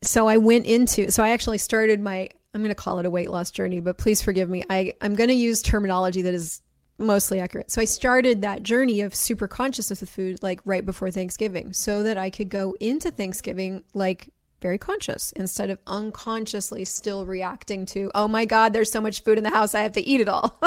so 0.02 0.26
I 0.26 0.37
went 0.37 0.67
into, 0.67 1.11
so 1.11 1.23
I 1.23 1.31
actually 1.31 1.59
started 1.59 2.00
my, 2.00 2.29
I'm 2.55 2.61
going 2.61 2.71
to 2.71 2.75
call 2.75 2.99
it 2.99 3.07
a 3.07 3.11
weight 3.11 3.31
loss 3.31 3.50
journey, 3.50 3.81
but 3.81 3.97
please 3.97 4.21
forgive 4.21 4.50
me. 4.50 4.64
I, 4.69 4.95
I'm 5.00 5.14
going 5.14 5.29
to 5.29 5.35
use 5.35 5.62
terminology 5.62 6.23
that 6.23 6.35
is 6.35 6.61
mostly 6.99 7.40
accurate. 7.40 7.71
So 7.71 7.81
I 7.81 7.87
started 7.87 8.43
that 8.43 8.62
journey 8.62 9.00
of 9.00 9.14
super 9.14 9.49
consciousness 9.49 10.00
with 10.00 10.11
food 10.11 10.43
like 10.43 10.61
right 10.64 10.85
before 10.85 11.11
Thanksgiving 11.11 11.73
so 11.73 12.02
that 12.02 12.19
I 12.19 12.29
could 12.31 12.49
go 12.49 12.76
into 12.81 13.11
Thanksgiving 13.11 13.85
like 13.95 14.29
very 14.61 14.79
conscious 14.79 15.33
instead 15.33 15.71
of 15.71 15.79
unconsciously 15.87 16.85
still 16.85 17.26
reacting 17.26 17.87
to, 17.87 18.11
oh 18.14 18.29
my 18.29 18.45
God, 18.45 18.73
there's 18.73 18.90
so 18.90 19.00
much 19.00 19.23
food 19.23 19.38
in 19.38 19.45
the 19.45 19.50
house, 19.50 19.75
I 19.75 19.83
have 19.83 19.93
to 19.93 20.07
eat 20.07 20.21
it 20.21 20.29
all. 20.29 20.61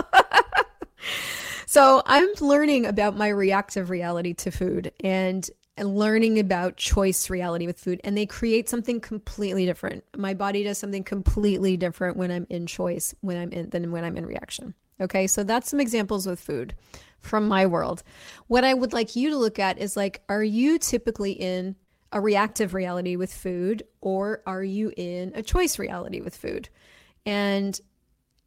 so 1.65 2.01
I'm 2.05 2.29
learning 2.41 2.85
about 2.85 3.17
my 3.17 3.29
reactive 3.29 3.89
reality 3.89 4.33
to 4.35 4.51
food 4.51 4.91
and, 5.03 5.49
learning 5.79 6.37
about 6.37 6.77
choice 6.77 7.31
reality 7.31 7.65
with 7.65 7.79
food. 7.79 7.99
And 8.03 8.15
they 8.15 8.27
create 8.27 8.69
something 8.69 9.01
completely 9.01 9.65
different. 9.65 10.03
My 10.15 10.35
body 10.35 10.63
does 10.63 10.77
something 10.77 11.03
completely 11.03 11.77
different 11.77 12.15
when 12.15 12.29
I'm 12.29 12.45
in 12.51 12.67
choice 12.67 13.15
when 13.21 13.37
I'm 13.37 13.51
in 13.51 13.71
than 13.71 13.91
when 13.91 14.03
I'm 14.03 14.15
in 14.15 14.23
reaction. 14.23 14.75
Okay, 15.01 15.25
so 15.25 15.43
that's 15.43 15.69
some 15.69 15.79
examples 15.79 16.27
with 16.27 16.39
food 16.39 16.75
from 17.19 17.47
my 17.47 17.65
world. 17.65 18.03
What 18.47 18.63
I 18.63 18.73
would 18.73 18.93
like 18.93 19.15
you 19.15 19.31
to 19.31 19.37
look 19.37 19.57
at 19.57 19.79
is 19.79 19.97
like, 19.97 20.21
are 20.29 20.43
you 20.43 20.77
typically 20.77 21.31
in 21.31 21.75
a 22.13 22.21
reactive 22.21 22.73
reality 22.73 23.15
with 23.17 23.33
food 23.33 23.83
or 23.99 24.41
are 24.45 24.63
you 24.63 24.93
in 24.95 25.33
a 25.35 25.43
choice 25.43 25.77
reality 25.77 26.21
with 26.21 26.35
food? 26.35 26.69
And 27.25 27.79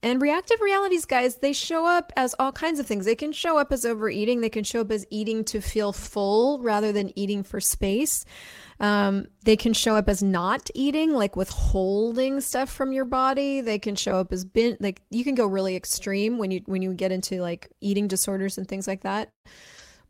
and 0.03 0.23
reactive 0.23 0.61
realities, 0.61 1.05
guys, 1.05 1.37
they 1.37 1.53
show 1.53 1.85
up 1.85 2.13
as 2.17 2.35
all 2.39 2.53
kinds 2.53 2.79
of 2.79 2.87
things. 2.87 3.07
They 3.07 3.17
can 3.17 3.33
show 3.33 3.59
up 3.59 3.73
as 3.73 3.85
overeating. 3.85 4.41
They 4.41 4.51
can 4.51 4.63
show 4.63 4.83
up 4.83 4.93
as 4.93 5.05
eating 5.11 5.43
to 5.47 5.61
feel 5.61 5.93
full 5.93 6.61
rather 6.61 6.93
than 6.93 7.19
eating 7.19 7.43
for 7.43 7.61
space. 7.61 8.25
Um, 8.79 9.27
they 9.45 9.57
can 9.57 9.73
show 9.73 9.97
up 9.97 10.09
as 10.09 10.23
not 10.23 10.71
eating, 10.75 11.13
like 11.13 11.35
withholding 11.35 12.41
stuff 12.41 12.71
from 12.71 12.93
your 12.93 13.07
body. 13.07 13.63
They 13.63 13.79
can 13.79 13.97
show 13.97 14.17
up 14.17 14.33
as 14.33 14.45
bin 14.45 14.77
like 14.81 15.01
you 15.11 15.25
can 15.25 15.35
go 15.35 15.47
really 15.47 15.75
extreme 15.75 16.39
when 16.39 16.51
you 16.51 16.61
when 16.67 16.83
you 16.83 16.93
get 16.93 17.11
into 17.11 17.41
like 17.41 17.69
eating 17.81 18.07
disorders 18.07 18.59
and 18.59 18.69
things 18.69 18.87
like 18.87 19.03
that. 19.03 19.31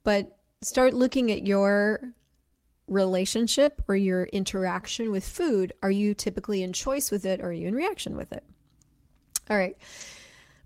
But 0.02 0.36
start 0.62 0.94
looking 0.94 1.30
at 1.30 1.46
your 1.46 2.12
relationship 2.88 3.82
or 3.88 3.96
your 3.96 4.24
interaction 4.24 5.10
with 5.10 5.26
food, 5.26 5.72
are 5.82 5.90
you 5.90 6.14
typically 6.14 6.62
in 6.62 6.72
choice 6.72 7.10
with 7.10 7.24
it 7.24 7.40
or 7.40 7.46
are 7.48 7.52
you 7.52 7.68
in 7.68 7.74
reaction 7.74 8.16
with 8.16 8.32
it? 8.32 8.44
All 9.50 9.56
right. 9.56 9.76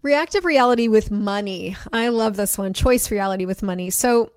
Reactive 0.02 0.44
reality 0.44 0.88
with 0.88 1.10
money. 1.10 1.76
I 1.92 2.08
love 2.08 2.36
this 2.36 2.56
one. 2.56 2.72
Choice 2.72 3.10
reality 3.10 3.44
with 3.44 3.62
money. 3.62 3.90
So 3.90 4.32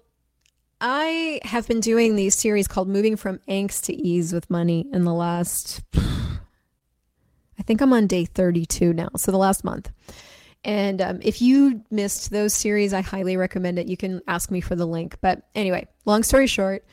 I 0.81 1.39
have 1.43 1.67
been 1.67 1.79
doing 1.79 2.15
these 2.15 2.35
series 2.35 2.67
called 2.67 2.89
Moving 2.89 3.15
from 3.15 3.39
Angst 3.47 3.85
to 3.85 3.93
Ease 3.93 4.33
with 4.33 4.49
Money 4.49 4.85
in 4.91 5.05
the 5.05 5.13
last, 5.13 5.81
I 5.95 7.63
think 7.65 7.79
I'm 7.79 7.93
on 7.93 8.07
day 8.07 8.25
32 8.25 8.91
now. 8.91 9.09
So 9.15 9.31
the 9.31 9.37
last 9.37 9.63
month. 9.63 9.89
And 10.65 11.01
um, 11.01 11.19
if 11.21 11.41
you 11.41 11.83
missed 11.91 12.31
those 12.31 12.53
series, 12.53 12.93
I 12.93 13.01
highly 13.01 13.37
recommend 13.37 13.79
it. 13.79 13.87
You 13.87 13.97
can 13.97 14.21
ask 14.27 14.51
me 14.51 14.61
for 14.61 14.75
the 14.75 14.85
link. 14.85 15.17
But 15.21 15.43
anyway, 15.55 15.87
long 16.05 16.23
story 16.23 16.47
short, 16.47 16.85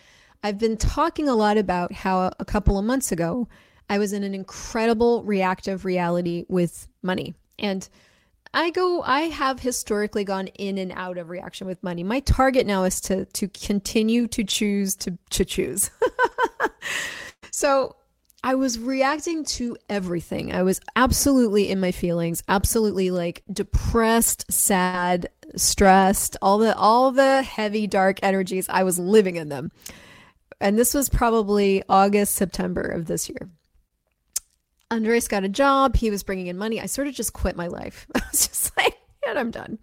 I've 0.43 0.59
been 0.59 0.77
talking 0.77 1.29
a 1.29 1.35
lot 1.35 1.59
about 1.59 1.93
how 1.93 2.33
a 2.39 2.45
couple 2.45 2.79
of 2.79 2.85
months 2.85 3.13
ago 3.13 3.49
I 3.89 3.99
was 3.99 4.13
in 4.13 4.23
an 4.23 4.35
incredible 4.35 5.23
reactive 5.25 5.85
reality 5.85 6.47
with 6.49 6.89
money. 7.03 7.35
And 7.59 7.87
I 8.53 8.71
go 8.71 9.03
I 9.03 9.23
have 9.23 9.61
historically 9.61 10.25
gone 10.25 10.49
in 10.49 10.79
and 10.79 10.93
out 10.93 11.19
of 11.19 11.29
reaction 11.29 11.67
with 11.67 11.83
money. 11.83 12.03
My 12.03 12.21
target 12.21 12.67
now 12.67 12.85
is 12.85 13.01
to 13.03 13.27
to 13.27 13.49
continue 13.49 14.27
to 14.29 14.43
choose 14.43 14.97
to 14.97 15.19
to 15.31 15.45
choose. 15.45 15.91
so 17.53 17.97
I 18.43 18.55
was 18.55 18.79
reacting 18.79 19.45
to 19.45 19.77
everything. 19.91 20.53
I 20.53 20.63
was 20.63 20.81
absolutely 20.97 21.69
in 21.69 21.79
my 21.79 21.93
feelings, 21.93 22.43
absolutely 22.49 23.11
like 23.11 23.43
depressed, 23.53 24.51
sad, 24.51 25.29
stressed, 25.57 26.37
all 26.41 26.59
the 26.59 26.75
all 26.75 27.13
the 27.13 27.43
heavy 27.43 27.87
dark 27.87 28.19
energies. 28.23 28.67
I 28.69 28.83
was 28.83 28.99
living 28.99 29.37
in 29.37 29.51
them. 29.51 29.71
And 30.61 30.79
this 30.79 30.93
was 30.93 31.09
probably 31.09 31.83
August, 31.89 32.35
September 32.35 32.83
of 32.83 33.07
this 33.07 33.29
year. 33.29 33.49
Andres 34.91 35.29
got 35.29 35.45
a 35.45 35.49
job. 35.49 35.97
He 35.97 36.11
was 36.11 36.23
bringing 36.23 36.49
in 36.49 36.59
money. 36.59 36.81
I 36.81 36.87
sort 36.87 37.09
of 37.09 37.15
just 37.15 37.33
quit 37.33 37.57
my 37.57 37.69
life. 37.69 38.07
I 38.15 38.21
was 38.31 38.49
just 38.49 38.77
like, 38.77 38.97
yeah, 39.25 39.35
I'm 39.37 39.51
done. 39.51 39.79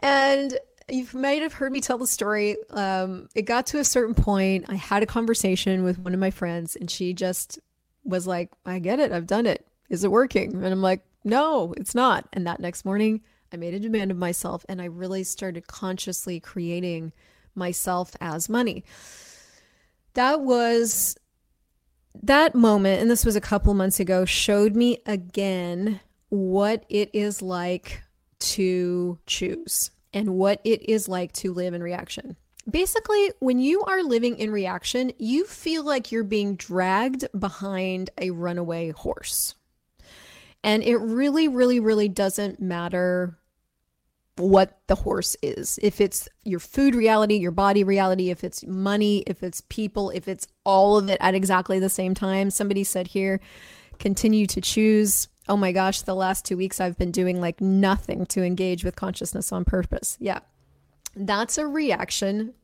And 0.00 0.58
you 0.90 1.06
might 1.12 1.42
have 1.42 1.52
heard 1.52 1.72
me 1.72 1.80
tell 1.80 1.98
the 1.98 2.06
story. 2.06 2.56
Um, 2.70 3.28
it 3.34 3.42
got 3.42 3.66
to 3.68 3.78
a 3.78 3.84
certain 3.84 4.14
point. 4.14 4.66
I 4.68 4.74
had 4.74 5.02
a 5.02 5.06
conversation 5.06 5.84
with 5.84 5.98
one 5.98 6.14
of 6.14 6.20
my 6.20 6.30
friends, 6.30 6.76
and 6.76 6.90
she 6.90 7.14
just 7.14 7.58
was 8.04 8.26
like, 8.26 8.50
I 8.66 8.78
get 8.78 9.00
it. 9.00 9.12
I've 9.12 9.26
done 9.26 9.46
it. 9.46 9.66
Is 9.88 10.04
it 10.04 10.10
working? 10.10 10.54
And 10.54 10.66
I'm 10.66 10.82
like, 10.82 11.02
no, 11.24 11.74
it's 11.76 11.94
not. 11.94 12.28
And 12.32 12.46
that 12.46 12.60
next 12.60 12.84
morning, 12.84 13.20
I 13.52 13.56
made 13.56 13.74
a 13.74 13.80
demand 13.80 14.10
of 14.10 14.16
myself, 14.16 14.64
and 14.68 14.82
I 14.82 14.86
really 14.86 15.24
started 15.24 15.66
consciously 15.66 16.40
creating 16.40 17.12
myself 17.54 18.16
as 18.20 18.48
money 18.48 18.84
that 20.18 20.40
was 20.40 21.16
that 22.24 22.52
moment, 22.52 23.00
and 23.00 23.08
this 23.08 23.24
was 23.24 23.36
a 23.36 23.40
couple 23.40 23.72
months 23.72 24.00
ago, 24.00 24.24
showed 24.24 24.74
me 24.74 24.98
again 25.06 26.00
what 26.28 26.84
it 26.88 27.10
is 27.12 27.40
like 27.40 28.02
to 28.40 29.16
choose 29.26 29.92
and 30.12 30.30
what 30.30 30.60
it 30.64 30.88
is 30.88 31.08
like 31.08 31.30
to 31.34 31.52
live 31.52 31.72
in 31.72 31.84
reaction. 31.84 32.36
Basically, 32.68 33.30
when 33.38 33.60
you 33.60 33.82
are 33.82 34.02
living 34.02 34.36
in 34.38 34.50
reaction, 34.50 35.12
you 35.18 35.44
feel 35.46 35.84
like 35.84 36.10
you're 36.10 36.24
being 36.24 36.56
dragged 36.56 37.24
behind 37.38 38.10
a 38.18 38.30
runaway 38.30 38.90
horse. 38.90 39.54
And 40.64 40.82
it 40.82 40.96
really, 40.96 41.46
really, 41.46 41.78
really 41.78 42.08
doesn't 42.08 42.60
matter 42.60 43.38
what 44.38 44.78
the 44.86 44.94
horse 44.94 45.36
is. 45.42 45.78
If 45.82 46.00
it's 46.00 46.28
your 46.44 46.60
food 46.60 46.94
reality, 46.94 47.36
your 47.36 47.50
body 47.50 47.84
reality, 47.84 48.30
if 48.30 48.44
it's 48.44 48.64
money, 48.66 49.24
if 49.26 49.42
it's 49.42 49.62
people, 49.68 50.10
if 50.10 50.28
it's 50.28 50.46
all 50.64 50.98
of 50.98 51.08
it 51.08 51.18
at 51.20 51.34
exactly 51.34 51.78
the 51.78 51.88
same 51.88 52.14
time. 52.14 52.50
Somebody 52.50 52.84
said 52.84 53.08
here, 53.08 53.40
continue 53.98 54.46
to 54.46 54.60
choose. 54.60 55.28
Oh 55.48 55.56
my 55.56 55.72
gosh, 55.72 56.02
the 56.02 56.14
last 56.14 56.44
two 56.44 56.56
weeks 56.56 56.80
I've 56.80 56.98
been 56.98 57.10
doing 57.10 57.40
like 57.40 57.60
nothing 57.60 58.26
to 58.26 58.42
engage 58.42 58.84
with 58.84 58.96
consciousness 58.96 59.52
on 59.52 59.64
purpose. 59.64 60.16
Yeah. 60.20 60.40
That's 61.16 61.58
a 61.58 61.66
reaction 61.66 62.54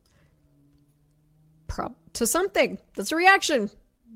to 2.13 2.25
something. 2.25 2.77
That's 2.95 3.11
a 3.11 3.15
reaction 3.15 3.69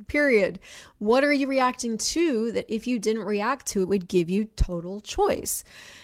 period. 0.08 0.60
What 0.98 1.24
are 1.24 1.34
you 1.34 1.48
reacting 1.48 1.98
to 1.98 2.52
that 2.54 2.74
if 2.74 2.88
you 2.88 3.00
didn't 3.00 3.24
react 3.24 3.66
to 3.68 3.82
it 3.82 3.88
would 3.88 4.08
give 4.08 4.30
you 4.30 4.46
total 4.56 5.02
choice? 5.02 5.64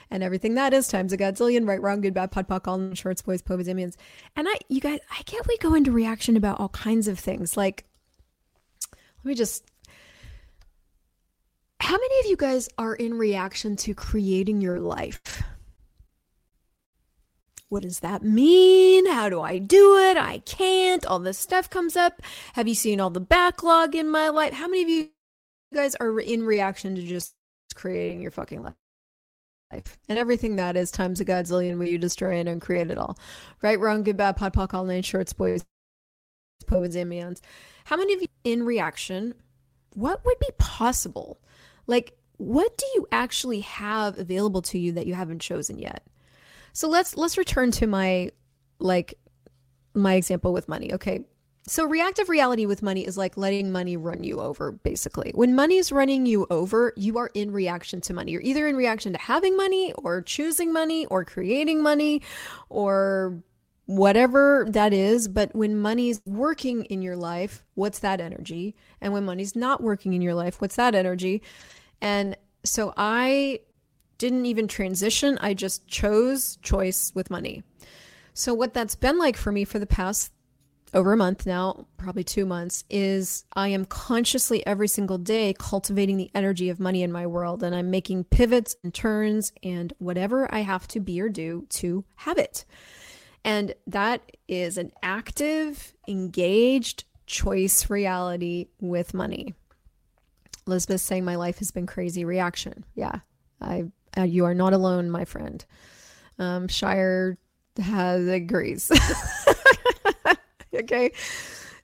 And 0.09 0.23
everything 0.23 0.55
that 0.55 0.73
is 0.73 0.87
times 0.87 1.13
a 1.13 1.17
godzillion, 1.17 1.67
right, 1.67 1.81
wrong, 1.81 2.01
good, 2.01 2.13
bad, 2.13 2.31
pod, 2.31 2.47
poc, 2.47 2.67
all 2.67 2.93
shorts, 2.93 3.21
boys, 3.21 3.41
povas, 3.41 3.67
imians. 3.67 3.95
And 4.35 4.47
I, 4.47 4.55
you 4.69 4.81
guys, 4.81 4.99
I 5.11 5.23
can't 5.23 5.47
we 5.47 5.57
go 5.57 5.73
into 5.73 5.91
reaction 5.91 6.37
about 6.37 6.59
all 6.59 6.69
kinds 6.69 7.07
of 7.07 7.19
things. 7.19 7.57
Like, 7.57 7.85
let 8.91 9.29
me 9.29 9.35
just 9.35 9.63
how 11.79 11.97
many 11.97 12.19
of 12.19 12.25
you 12.25 12.35
guys 12.35 12.67
are 12.77 12.95
in 12.95 13.13
reaction 13.13 13.75
to 13.75 13.93
creating 13.93 14.61
your 14.61 14.79
life? 14.79 15.43
What 17.69 17.83
does 17.83 18.01
that 18.01 18.23
mean? 18.23 19.07
How 19.07 19.27
do 19.29 19.41
I 19.41 19.57
do 19.57 19.97
it? 19.97 20.17
I 20.17 20.39
can't. 20.39 21.05
All 21.05 21.19
this 21.19 21.39
stuff 21.39 21.69
comes 21.69 21.95
up. 21.95 22.21
Have 22.53 22.67
you 22.67 22.75
seen 22.75 22.99
all 22.99 23.09
the 23.09 23.19
backlog 23.19 23.95
in 23.95 24.07
my 24.09 24.29
life? 24.29 24.53
How 24.53 24.67
many 24.67 24.83
of 24.83 24.89
you 24.89 25.09
guys 25.73 25.95
are 25.95 26.19
in 26.19 26.43
reaction 26.43 26.95
to 26.95 27.01
just 27.01 27.33
creating 27.73 28.21
your 28.21 28.31
fucking 28.31 28.61
life? 28.61 28.75
And 30.07 30.17
everything 30.19 30.55
that 30.55 30.77
is 30.77 30.91
times 30.91 31.19
a 31.19 31.25
godzillion 31.25 31.77
will 31.77 31.87
you 31.87 31.97
destroy 31.97 32.39
and 32.39 32.47
uncreate 32.47 32.91
it 32.91 32.97
all. 32.97 33.17
Right, 33.61 33.79
wrong, 33.79 34.03
good, 34.03 34.15
bad, 34.15 34.37
pod, 34.37 34.53
poc, 34.53 34.73
all 34.73 34.85
nine 34.85 35.01
shorts, 35.01 35.33
boys, 35.33 35.65
poets, 36.67 36.95
and 36.95 37.41
How 37.85 37.97
many 37.97 38.13
of 38.13 38.21
you 38.21 38.27
in 38.43 38.63
reaction? 38.63 39.33
What 39.93 40.23
would 40.23 40.39
be 40.39 40.49
possible? 40.57 41.41
Like, 41.87 42.17
what 42.37 42.77
do 42.77 42.85
you 42.95 43.07
actually 43.11 43.61
have 43.61 44.17
available 44.17 44.61
to 44.63 44.77
you 44.77 44.93
that 44.93 45.07
you 45.07 45.13
haven't 45.13 45.39
chosen 45.39 45.79
yet? 45.79 46.03
So 46.75 46.89
let's 46.89 47.15
let's 47.15 47.37
return 47.37 47.71
to 47.71 47.87
my 47.87 48.31
like 48.79 49.15
my 49.93 50.15
example 50.15 50.51
with 50.51 50.67
money. 50.67 50.93
Okay. 50.93 51.21
So, 51.67 51.85
reactive 51.85 52.29
reality 52.29 52.67
with 52.67 52.83
money 52.83 53.07
is 53.07 53.17
like 53.17 53.37
letting 53.37 53.71
money 53.71 53.97
run 53.97 54.23
you 54.23 54.39
over, 54.39 54.73
basically. 54.73 55.31
When 55.33 55.55
money 55.55 55.77
is 55.77 55.91
running 55.91 56.27
you 56.27 56.45
over, 56.51 56.93
you 56.95 57.17
are 57.17 57.31
in 57.33 57.49
reaction 57.49 58.01
to 58.01 58.13
money. 58.13 58.33
You're 58.33 58.41
either 58.41 58.67
in 58.67 58.75
reaction 58.75 59.13
to 59.13 59.19
having 59.19 59.57
money, 59.57 59.91
or 59.93 60.21
choosing 60.21 60.71
money, 60.71 61.07
or 61.07 61.25
creating 61.25 61.81
money, 61.81 62.21
or 62.69 63.41
whatever 63.85 64.67
that 64.69 64.93
is. 64.93 65.27
But 65.27 65.55
when 65.55 65.79
money's 65.79 66.21
working 66.25 66.83
in 66.85 67.01
your 67.01 67.15
life, 67.15 67.65
what's 67.73 67.99
that 67.99 68.21
energy? 68.21 68.75
And 69.01 69.11
when 69.11 69.25
money's 69.25 69.55
not 69.55 69.81
working 69.81 70.13
in 70.13 70.21
your 70.21 70.35
life, 70.35 70.61
what's 70.61 70.75
that 70.75 70.93
energy? 70.93 71.41
And 71.99 72.37
so 72.63 72.93
I 72.95 73.61
didn't 74.17 74.45
even 74.45 74.67
transition, 74.67 75.37
I 75.41 75.53
just 75.53 75.87
chose 75.87 76.57
choice 76.61 77.11
with 77.15 77.29
money. 77.29 77.63
So, 78.33 78.53
what 78.53 78.73
that's 78.73 78.95
been 78.95 79.17
like 79.17 79.37
for 79.37 79.51
me 79.51 79.63
for 79.63 79.79
the 79.79 79.85
past 79.85 80.31
over 80.93 81.11
a 81.11 81.17
month 81.17 81.45
now, 81.45 81.87
probably 81.97 82.23
two 82.23 82.45
months, 82.45 82.85
is 82.89 83.43
I 83.53 83.67
am 83.67 83.85
consciously 83.85 84.65
every 84.65 84.87
single 84.87 85.17
day 85.17 85.53
cultivating 85.57 86.15
the 86.15 86.31
energy 86.33 86.69
of 86.69 86.79
money 86.79 87.03
in 87.03 87.11
my 87.11 87.27
world. 87.27 87.63
And 87.63 87.75
I'm 87.75 87.91
making 87.91 88.23
pivots 88.25 88.77
and 88.83 88.93
turns 88.93 89.51
and 89.61 89.91
whatever 89.99 90.53
I 90.53 90.59
have 90.59 90.87
to 90.89 91.01
be 91.01 91.19
or 91.19 91.27
do 91.27 91.65
to 91.71 92.05
have 92.15 92.37
it. 92.37 92.65
And 93.43 93.75
that 93.87 94.21
is 94.47 94.77
an 94.77 94.91
active, 95.03 95.93
engaged 96.07 97.03
choice 97.27 97.89
reality 97.89 98.67
with 98.79 99.13
money. 99.13 99.53
Elizabeth 100.65 101.01
saying 101.01 101.25
my 101.25 101.35
life 101.35 101.59
has 101.59 101.71
been 101.71 101.85
crazy 101.85 102.25
reaction. 102.25 102.85
Yeah, 102.95 103.19
I 103.61 103.85
uh, 104.17 104.23
you 104.23 104.45
are 104.45 104.53
not 104.53 104.73
alone, 104.73 105.09
my 105.09 105.25
friend. 105.25 105.63
Um, 106.39 106.67
Shire 106.67 107.37
has 107.81 108.27
agrees. 108.27 108.91
okay. 110.73 111.11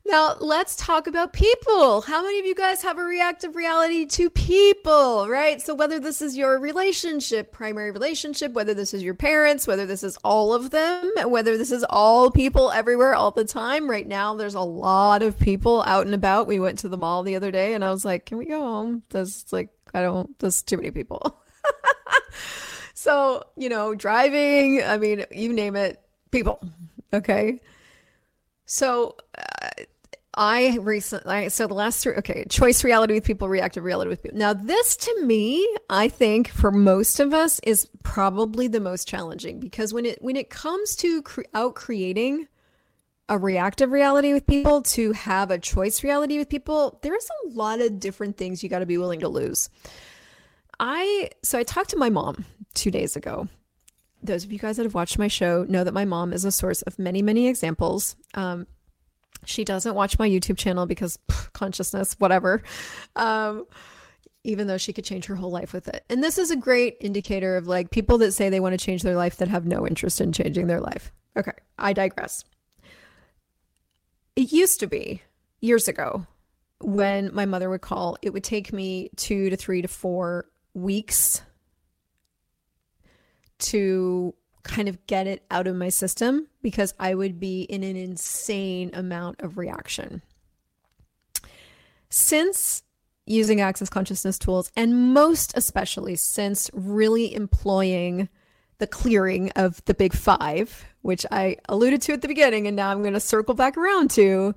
Now, 0.03 0.35
let's 0.39 0.75
talk 0.75 1.05
about 1.05 1.31
people. 1.31 2.01
How 2.01 2.23
many 2.23 2.39
of 2.39 2.45
you 2.45 2.55
guys 2.55 2.81
have 2.81 2.97
a 2.97 3.03
reactive 3.03 3.55
reality 3.55 4.05
to 4.07 4.29
people, 4.31 5.29
right? 5.29 5.61
So, 5.61 5.75
whether 5.75 6.00
this 6.00 6.21
is 6.21 6.35
your 6.35 6.59
relationship, 6.59 7.51
primary 7.51 7.91
relationship, 7.91 8.51
whether 8.53 8.73
this 8.73 8.93
is 8.95 9.03
your 9.03 9.13
parents, 9.13 9.67
whether 9.67 9.85
this 9.85 10.03
is 10.03 10.17
all 10.23 10.53
of 10.53 10.71
them, 10.71 11.11
whether 11.27 11.55
this 11.55 11.71
is 11.71 11.85
all 11.89 12.31
people 12.31 12.71
everywhere 12.71 13.13
all 13.13 13.31
the 13.31 13.45
time. 13.45 13.89
Right 13.89 14.07
now, 14.07 14.35
there's 14.35 14.55
a 14.55 14.61
lot 14.61 15.21
of 15.21 15.38
people 15.38 15.83
out 15.83 16.07
and 16.07 16.15
about. 16.15 16.47
We 16.47 16.59
went 16.59 16.79
to 16.79 16.89
the 16.89 16.97
mall 16.97 17.21
the 17.21 17.35
other 17.35 17.51
day 17.51 17.73
and 17.73 17.85
I 17.85 17.91
was 17.91 18.03
like, 18.03 18.25
can 18.25 18.38
we 18.38 18.45
go 18.45 18.59
home? 18.59 19.03
There's 19.09 19.45
like, 19.51 19.69
I 19.93 20.01
don't, 20.01 20.38
there's 20.39 20.63
too 20.63 20.77
many 20.77 20.91
people. 20.91 21.41
so, 22.93 23.43
you 23.57 23.69
know, 23.69 23.95
driving, 23.95 24.83
I 24.83 24.97
mean, 24.97 25.25
you 25.31 25.53
name 25.53 25.75
it, 25.75 26.01
people. 26.31 26.61
Okay. 27.13 27.61
So, 28.65 29.17
uh, 29.38 29.83
I 30.33 30.77
recently, 30.79 31.50
so 31.50 31.67
the 31.67 31.73
last 31.73 32.01
three, 32.01 32.13
okay, 32.15 32.45
choice 32.50 32.85
reality 32.85 33.13
with 33.13 33.25
people, 33.25 33.50
reactive 33.50 33.83
reality 33.83 34.09
with 34.09 34.23
people. 34.23 34.38
Now, 34.38 34.53
this 34.53 34.95
to 34.95 35.25
me, 35.25 35.67
I 35.89 36.07
think 36.07 36.47
for 36.47 36.71
most 36.71 37.19
of 37.19 37.33
us 37.33 37.59
is 37.63 37.89
probably 38.03 38.67
the 38.67 38.79
most 38.79 39.09
challenging 39.09 39.59
because 39.59 39.93
when 39.93 40.05
it 40.05 40.21
when 40.21 40.38
it 40.38 40.50
comes 40.50 40.95
to 40.97 41.21
cre- 41.23 41.41
out 41.53 41.75
creating 41.75 42.47
a 43.27 43.38
reactive 43.38 43.91
reality 43.91 44.31
with 44.31 44.47
people 44.47 44.81
to 44.83 45.11
have 45.11 45.51
a 45.51 45.59
choice 45.59 46.01
reality 46.01 46.38
with 46.38 46.47
people, 46.47 46.97
there's 47.01 47.27
a 47.45 47.50
lot 47.50 47.81
of 47.81 48.00
different 48.00 48.38
things 48.38 48.63
you 48.63 48.69
got 48.69 48.79
to 48.79 48.85
be 48.85 48.97
willing 48.97 49.19
to 49.21 49.29
lose. 49.29 49.69
I 50.81 51.29
so 51.43 51.59
I 51.59 51.63
talked 51.63 51.91
to 51.91 51.97
my 51.97 52.09
mom 52.09 52.43
two 52.73 52.89
days 52.89 53.15
ago. 53.15 53.47
Those 54.23 54.43
of 54.43 54.51
you 54.51 54.59
guys 54.59 54.77
that 54.77 54.83
have 54.83 54.95
watched 54.95 55.19
my 55.19 55.27
show 55.27 55.63
know 55.69 55.83
that 55.83 55.93
my 55.93 56.05
mom 56.05 56.33
is 56.33 56.43
a 56.43 56.51
source 56.51 56.81
of 56.81 56.97
many, 57.00 57.21
many 57.21 57.47
examples. 57.47 58.15
Um, 58.33 58.65
she 59.45 59.63
doesn't 59.63 59.95
watch 59.95 60.19
my 60.19 60.27
YouTube 60.27 60.57
channel 60.57 60.88
because 60.88 61.17
pff, 61.29 61.53
consciousness, 61.53 62.15
whatever. 62.17 62.63
Um, 63.15 63.67
even 64.43 64.65
though 64.65 64.77
she 64.77 64.91
could 64.91 65.05
change 65.05 65.25
her 65.25 65.35
whole 65.35 65.51
life 65.51 65.71
with 65.71 65.88
it. 65.88 66.03
And 66.09 66.23
this 66.23 66.39
is 66.39 66.50
a 66.50 66.55
great 66.55 66.97
indicator 67.00 67.57
of 67.57 67.67
like 67.67 67.91
people 67.91 68.17
that 68.17 68.31
say 68.31 68.50
they 68.50 68.59
want 68.59 68.73
to 68.73 68.83
change 68.83 69.03
their 69.03 69.15
life 69.15 69.38
that 69.38 69.47
have 69.47 69.67
no 69.67 69.85
interest 69.85 70.19
in 70.19 70.31
changing 70.31 70.65
their 70.65 70.81
life. 70.81 71.11
Okay, 71.38 71.51
I 71.77 71.93
digress. 71.93 72.43
It 74.35 74.51
used 74.51 74.79
to 74.79 74.87
be 74.87 75.22
years 75.59 75.87
ago 75.87 76.25
when 76.79 77.29
my 77.33 77.46
mother 77.46 77.70
would 77.70 77.81
call, 77.81 78.17
it 78.24 78.31
would 78.31 78.44
take 78.44 78.74
me 78.74 79.11
two 79.15 79.51
to 79.51 79.55
three 79.55 79.83
to 79.83 79.87
four 79.87 80.48
weeks 80.74 81.42
to 83.60 84.34
kind 84.64 84.88
of 84.88 85.05
get 85.07 85.27
it 85.27 85.44
out 85.50 85.68
of 85.68 85.75
my 85.75 85.90
system 85.90 86.48
because 86.62 86.94
I 87.00 87.16
would 87.16 87.40
be 87.40 87.64
in 87.64 87.84
an 87.84 87.96
insane 87.96 88.92
amount 88.94 89.42
of 89.42 89.57
reaction. 89.57 90.22
Since 92.10 92.84
using 93.25 93.62
access 93.62 93.90
consciousness 93.90 94.38
tools, 94.38 94.72
and 94.75 95.14
most 95.14 95.53
especially 95.55 96.16
since 96.16 96.70
really 96.74 97.34
employing 97.34 98.29
the 98.79 98.88
clearing 98.88 99.51
of 99.51 99.84
the 99.86 99.94
big 99.94 100.14
five, 100.14 100.86
which 101.01 101.25
I 101.31 101.57
alluded 101.70 102.01
to 102.03 102.14
at 102.14 102.22
the 102.22 102.27
beginning, 102.27 102.68
and 102.68 102.75
now 102.75 102.90
I'm 102.90 103.01
going 103.01 103.14
to 103.14 103.20
circle 103.20 103.53
back 103.53 103.77
around 103.77 104.12
to, 104.12 104.55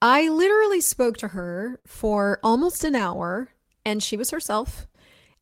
I 0.00 0.28
literally 0.28 0.80
spoke 0.80 1.16
to 1.18 1.28
her 1.28 1.80
for 1.86 2.40
almost 2.42 2.84
an 2.84 2.96
hour, 2.96 3.50
and 3.84 4.02
she 4.02 4.16
was 4.16 4.30
herself 4.30 4.88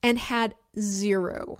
and 0.02 0.18
had 0.18 0.54
zero 0.78 1.58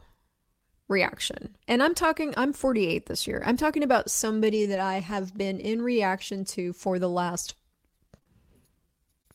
reaction. 0.88 1.56
And 1.68 1.82
I'm 1.82 1.94
talking, 1.94 2.34
I'm 2.36 2.52
48 2.52 3.06
this 3.06 3.26
year. 3.26 3.42
I'm 3.46 3.56
talking 3.56 3.82
about 3.82 4.10
somebody 4.10 4.66
that 4.66 4.80
I 4.80 5.00
have 5.00 5.36
been 5.36 5.58
in 5.58 5.82
reaction 5.82 6.44
to 6.46 6.72
for 6.72 6.98
the 6.98 7.08
last 7.08 7.54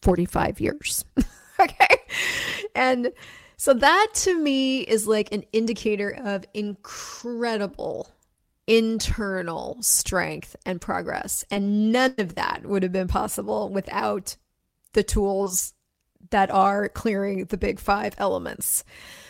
45 0.01 0.59
years. 0.59 1.05
okay. 1.59 1.97
And 2.75 3.11
so 3.57 3.73
that 3.73 4.07
to 4.15 4.37
me 4.37 4.81
is 4.81 5.07
like 5.07 5.31
an 5.31 5.43
indicator 5.53 6.11
of 6.23 6.45
incredible 6.53 8.09
internal 8.67 9.77
strength 9.81 10.55
and 10.65 10.81
progress. 10.81 11.45
And 11.51 11.91
none 11.91 12.15
of 12.17 12.35
that 12.35 12.65
would 12.65 12.83
have 12.83 12.91
been 12.91 13.07
possible 13.07 13.69
without 13.69 14.35
the 14.93 15.03
tools 15.03 15.73
that 16.31 16.51
are 16.51 16.89
clearing 16.89 17.45
the 17.45 17.57
big 17.57 17.79
five 17.79 18.15
elements. 18.17 18.83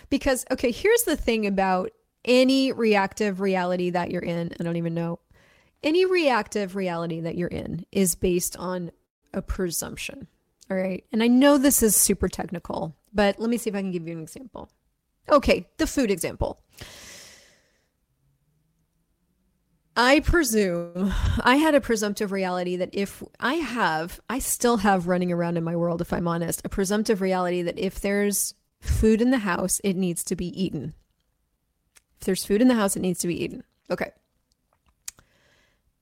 Because, 0.10 0.46
okay, 0.52 0.72
here's 0.72 1.04
the 1.04 1.16
thing 1.16 1.46
about 1.46 1.92
any 2.24 2.72
reactive 2.72 3.40
reality 3.40 3.92
that 3.92 4.12
you're 4.12 4.22
in. 4.22 4.52
I 4.60 4.64
don't 4.64 4.78
even 4.78 4.94
know. 4.94 5.20
Any 5.84 6.06
reactive 6.06 6.76
reality 6.76 7.22
that 7.22 7.36
you're 7.36 7.48
in 7.48 7.86
is 7.92 8.16
based 8.16 8.58
on 8.58 8.92
a 9.34 9.42
presumption. 9.42 10.28
All 10.70 10.78
right. 10.78 11.04
And 11.12 11.22
I 11.22 11.28
know 11.28 11.58
this 11.58 11.84
is 11.84 11.96
super 11.96 12.28
technical, 12.28 12.96
but 13.14 13.40
let 13.40 13.50
me 13.50 13.58
see 13.58 13.70
if 13.70 13.76
I 13.76 13.82
can 13.82 13.92
give 13.92 14.08
you 14.08 14.14
an 14.14 14.24
example. 14.24 14.70
Okay, 15.30 15.68
the 15.78 15.88
food 15.88 16.12
example. 16.12 16.60
I 19.96 20.20
presume 20.20 21.14
I 21.42 21.56
had 21.56 21.76
a 21.76 21.82
presumptive 21.82 22.32
reality 22.32 22.76
that 22.78 22.90
if 22.94 23.24
I 23.40 23.56
have, 23.56 24.20
I 24.30 24.40
still 24.40 24.78
have 24.78 25.08
running 25.08 25.32
around 25.32 25.58
in 25.58 25.64
my 25.64 25.76
world, 25.76 26.02
if 26.02 26.12
I'm 26.12 26.28
honest, 26.28 26.62
a 26.66 26.70
presumptive 26.70 27.22
reality 27.22 27.62
that 27.62 27.80
if 27.80 28.00
there's 28.00 28.54
food 28.82 29.22
in 29.22 29.32
the 29.32 29.40
house, 29.40 29.80
it 29.84 29.96
needs 29.96 30.24
to 30.26 30.36
be 30.36 30.48
eaten. 30.62 30.94
If 32.20 32.26
there's 32.26 32.46
food 32.46 32.62
in 32.62 32.68
the 32.68 32.76
house, 32.76 32.96
it 32.96 33.02
needs 33.02 33.20
to 33.20 33.28
be 33.28 33.44
eaten. 33.44 33.64
Okay. 33.90 34.12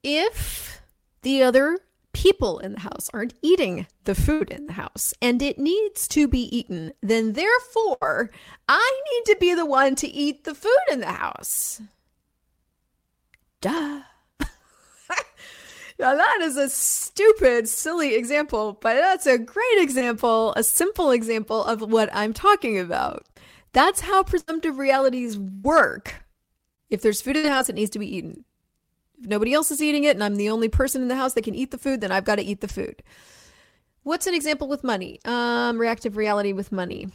If 0.03 0.81
the 1.21 1.43
other 1.43 1.79
people 2.11 2.59
in 2.59 2.73
the 2.73 2.79
house 2.81 3.09
aren't 3.13 3.33
eating 3.41 3.87
the 4.03 4.15
food 4.15 4.51
in 4.51 4.67
the 4.67 4.73
house 4.73 5.13
and 5.21 5.41
it 5.41 5.57
needs 5.57 6.07
to 6.09 6.27
be 6.27 6.55
eaten, 6.55 6.93
then 7.01 7.33
therefore 7.33 8.29
I 8.67 9.01
need 9.11 9.33
to 9.33 9.39
be 9.39 9.53
the 9.53 9.65
one 9.65 9.95
to 9.95 10.07
eat 10.07 10.43
the 10.43 10.53
food 10.53 10.71
in 10.91 10.99
the 10.99 11.07
house. 11.07 11.81
Duh. 13.63 14.01
now, 15.97 16.15
that 16.15 16.39
is 16.41 16.57
a 16.57 16.67
stupid, 16.67 17.69
silly 17.69 18.15
example, 18.15 18.77
but 18.81 18.95
that's 18.95 19.25
a 19.25 19.37
great 19.37 19.77
example, 19.77 20.53
a 20.57 20.63
simple 20.63 21.11
example 21.11 21.63
of 21.63 21.79
what 21.81 22.09
I'm 22.11 22.33
talking 22.33 22.77
about. 22.77 23.25
That's 23.71 24.01
how 24.01 24.23
presumptive 24.23 24.77
realities 24.77 25.39
work. 25.39 26.25
If 26.89 27.01
there's 27.01 27.21
food 27.21 27.37
in 27.37 27.43
the 27.43 27.51
house, 27.51 27.69
it 27.69 27.75
needs 27.75 27.91
to 27.91 27.99
be 27.99 28.17
eaten. 28.17 28.43
If 29.17 29.27
nobody 29.27 29.53
else 29.53 29.71
is 29.71 29.81
eating 29.81 30.03
it 30.03 30.17
and 30.17 30.23
I'm 30.25 30.35
the 30.35 30.49
only 30.49 30.67
person 30.67 31.01
in 31.01 31.07
the 31.07 31.15
house 31.15 31.33
that 31.35 31.45
can 31.45 31.55
eat 31.55 31.71
the 31.71 31.77
food, 31.77 32.01
then 32.01 32.11
I've 32.11 32.25
got 32.25 32.35
to 32.35 32.43
eat 32.43 32.59
the 32.59 32.67
food. 32.67 33.01
What's 34.03 34.27
an 34.27 34.35
example 34.35 34.67
with 34.67 34.83
money? 34.83 35.21
Um, 35.23 35.79
reactive 35.79 36.17
reality 36.17 36.51
with 36.51 36.73
money. 36.73 37.07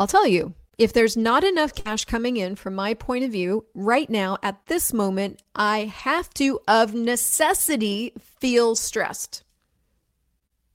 I'll 0.00 0.06
tell 0.06 0.26
you, 0.26 0.54
if 0.78 0.92
there's 0.92 1.16
not 1.16 1.42
enough 1.42 1.74
cash 1.74 2.04
coming 2.04 2.36
in 2.36 2.54
from 2.54 2.74
my 2.74 2.94
point 2.94 3.24
of 3.24 3.32
view 3.32 3.66
right 3.74 4.08
now 4.08 4.38
at 4.42 4.64
this 4.66 4.92
moment, 4.92 5.42
I 5.54 5.80
have 5.80 6.32
to, 6.34 6.60
of 6.68 6.94
necessity, 6.94 8.12
feel 8.40 8.76
stressed. 8.76 9.42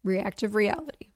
Reactive 0.03 0.55
reality. 0.55 1.07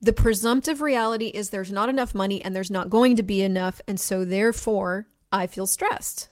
The 0.00 0.12
presumptive 0.12 0.80
reality 0.80 1.26
is 1.26 1.50
there's 1.50 1.72
not 1.72 1.88
enough 1.88 2.14
money 2.14 2.42
and 2.42 2.54
there's 2.54 2.70
not 2.70 2.88
going 2.88 3.16
to 3.16 3.22
be 3.24 3.42
enough. 3.42 3.80
And 3.88 3.98
so, 3.98 4.24
therefore, 4.24 5.08
I 5.32 5.48
feel 5.48 5.66
stressed. 5.66 6.30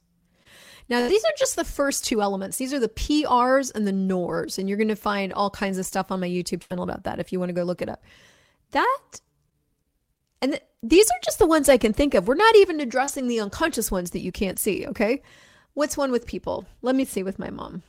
Now, 0.89 1.07
these 1.07 1.25
are 1.25 1.35
just 1.37 1.57
the 1.57 1.65
first 1.65 2.05
two 2.05 2.23
elements. 2.23 2.57
These 2.57 2.73
are 2.73 2.79
the 2.79 2.89
PRs 2.89 3.75
and 3.75 3.87
the 3.87 3.93
NORs, 3.93 4.59
and 4.59 4.69
you're 4.69 4.79
going 4.79 4.89
to 4.89 4.97
find 4.97 5.35
all 5.35 5.51
kinds 5.51 5.77
of 5.77 5.85
stuff 5.85 6.11
on 6.11 6.21
my 6.21 6.29
YouTube 6.29 6.67
channel 6.67 6.85
about 6.85 7.05
that 7.05 7.19
if 7.19 7.31
you 7.31 7.39
want 7.39 7.51
to 7.51 7.55
go 7.55 7.63
look 7.63 7.83
it 7.83 7.91
up. 7.91 8.03
That, 8.71 9.21
and 10.41 10.53
th- 10.53 10.63
these 10.83 11.11
are 11.11 11.21
just 11.25 11.39
the 11.39 11.47
ones 11.47 11.69
I 11.69 11.77
can 11.77 11.93
think 11.93 12.15
of. 12.15 12.29
We're 12.29 12.35
not 12.35 12.57
even 12.57 12.81
addressing 12.81 13.27
the 13.27 13.41
unconscious 13.41 13.91
ones 13.91 14.11
that 14.13 14.21
you 14.21 14.33
can't 14.33 14.59
see, 14.59 14.87
okay? 14.87 15.23
What's 15.75 15.97
one 15.97 16.13
with 16.13 16.27
people? 16.27 16.67
Let 16.83 16.95
me 16.95 17.05
see 17.05 17.23
with 17.23 17.39
my 17.39 17.51
mom. 17.51 17.83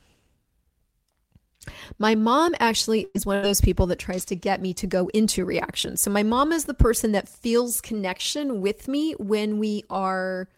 My 1.98 2.14
mom 2.14 2.54
actually 2.58 3.08
is 3.14 3.26
one 3.26 3.36
of 3.36 3.42
those 3.42 3.60
people 3.60 3.86
that 3.88 3.98
tries 3.98 4.24
to 4.26 4.36
get 4.36 4.62
me 4.62 4.72
to 4.74 4.86
go 4.86 5.08
into 5.08 5.44
reaction. 5.44 5.96
So 5.96 6.10
my 6.10 6.22
mom 6.22 6.52
is 6.52 6.64
the 6.64 6.74
person 6.74 7.12
that 7.12 7.28
feels 7.28 7.80
connection 7.80 8.60
with 8.60 8.88
me 8.88 9.12
when 9.14 9.58
we 9.58 9.84
are 9.90 10.48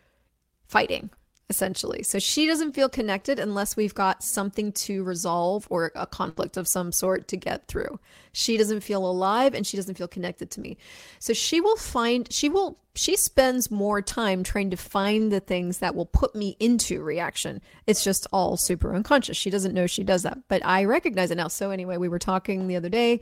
fighting 0.66 1.10
essentially. 1.52 2.02
So 2.02 2.18
she 2.18 2.46
doesn't 2.46 2.72
feel 2.72 2.88
connected 2.88 3.38
unless 3.38 3.76
we've 3.76 3.94
got 3.94 4.24
something 4.24 4.72
to 4.72 5.04
resolve 5.04 5.66
or 5.68 5.92
a 5.94 6.06
conflict 6.06 6.56
of 6.56 6.66
some 6.66 6.92
sort 6.92 7.28
to 7.28 7.36
get 7.36 7.68
through. 7.68 8.00
She 8.32 8.56
doesn't 8.56 8.80
feel 8.80 9.04
alive 9.04 9.52
and 9.52 9.66
she 9.66 9.76
doesn't 9.76 9.96
feel 9.96 10.08
connected 10.08 10.50
to 10.52 10.62
me. 10.62 10.78
So 11.18 11.34
she 11.34 11.60
will 11.60 11.76
find, 11.76 12.32
she 12.32 12.48
will, 12.48 12.78
she 12.94 13.18
spends 13.18 13.70
more 13.70 14.00
time 14.00 14.42
trying 14.42 14.70
to 14.70 14.78
find 14.78 15.30
the 15.30 15.40
things 15.40 15.80
that 15.80 15.94
will 15.94 16.06
put 16.06 16.34
me 16.34 16.56
into 16.58 17.02
reaction. 17.02 17.60
It's 17.86 18.02
just 18.02 18.26
all 18.32 18.56
super 18.56 18.94
unconscious. 18.94 19.36
She 19.36 19.50
doesn't 19.50 19.74
know 19.74 19.86
she 19.86 20.04
does 20.04 20.22
that, 20.22 20.38
but 20.48 20.64
I 20.64 20.84
recognize 20.84 21.30
it 21.30 21.36
now. 21.36 21.48
So 21.48 21.70
anyway, 21.70 21.98
we 21.98 22.08
were 22.08 22.18
talking 22.18 22.66
the 22.66 22.76
other 22.76 22.88
day 22.88 23.20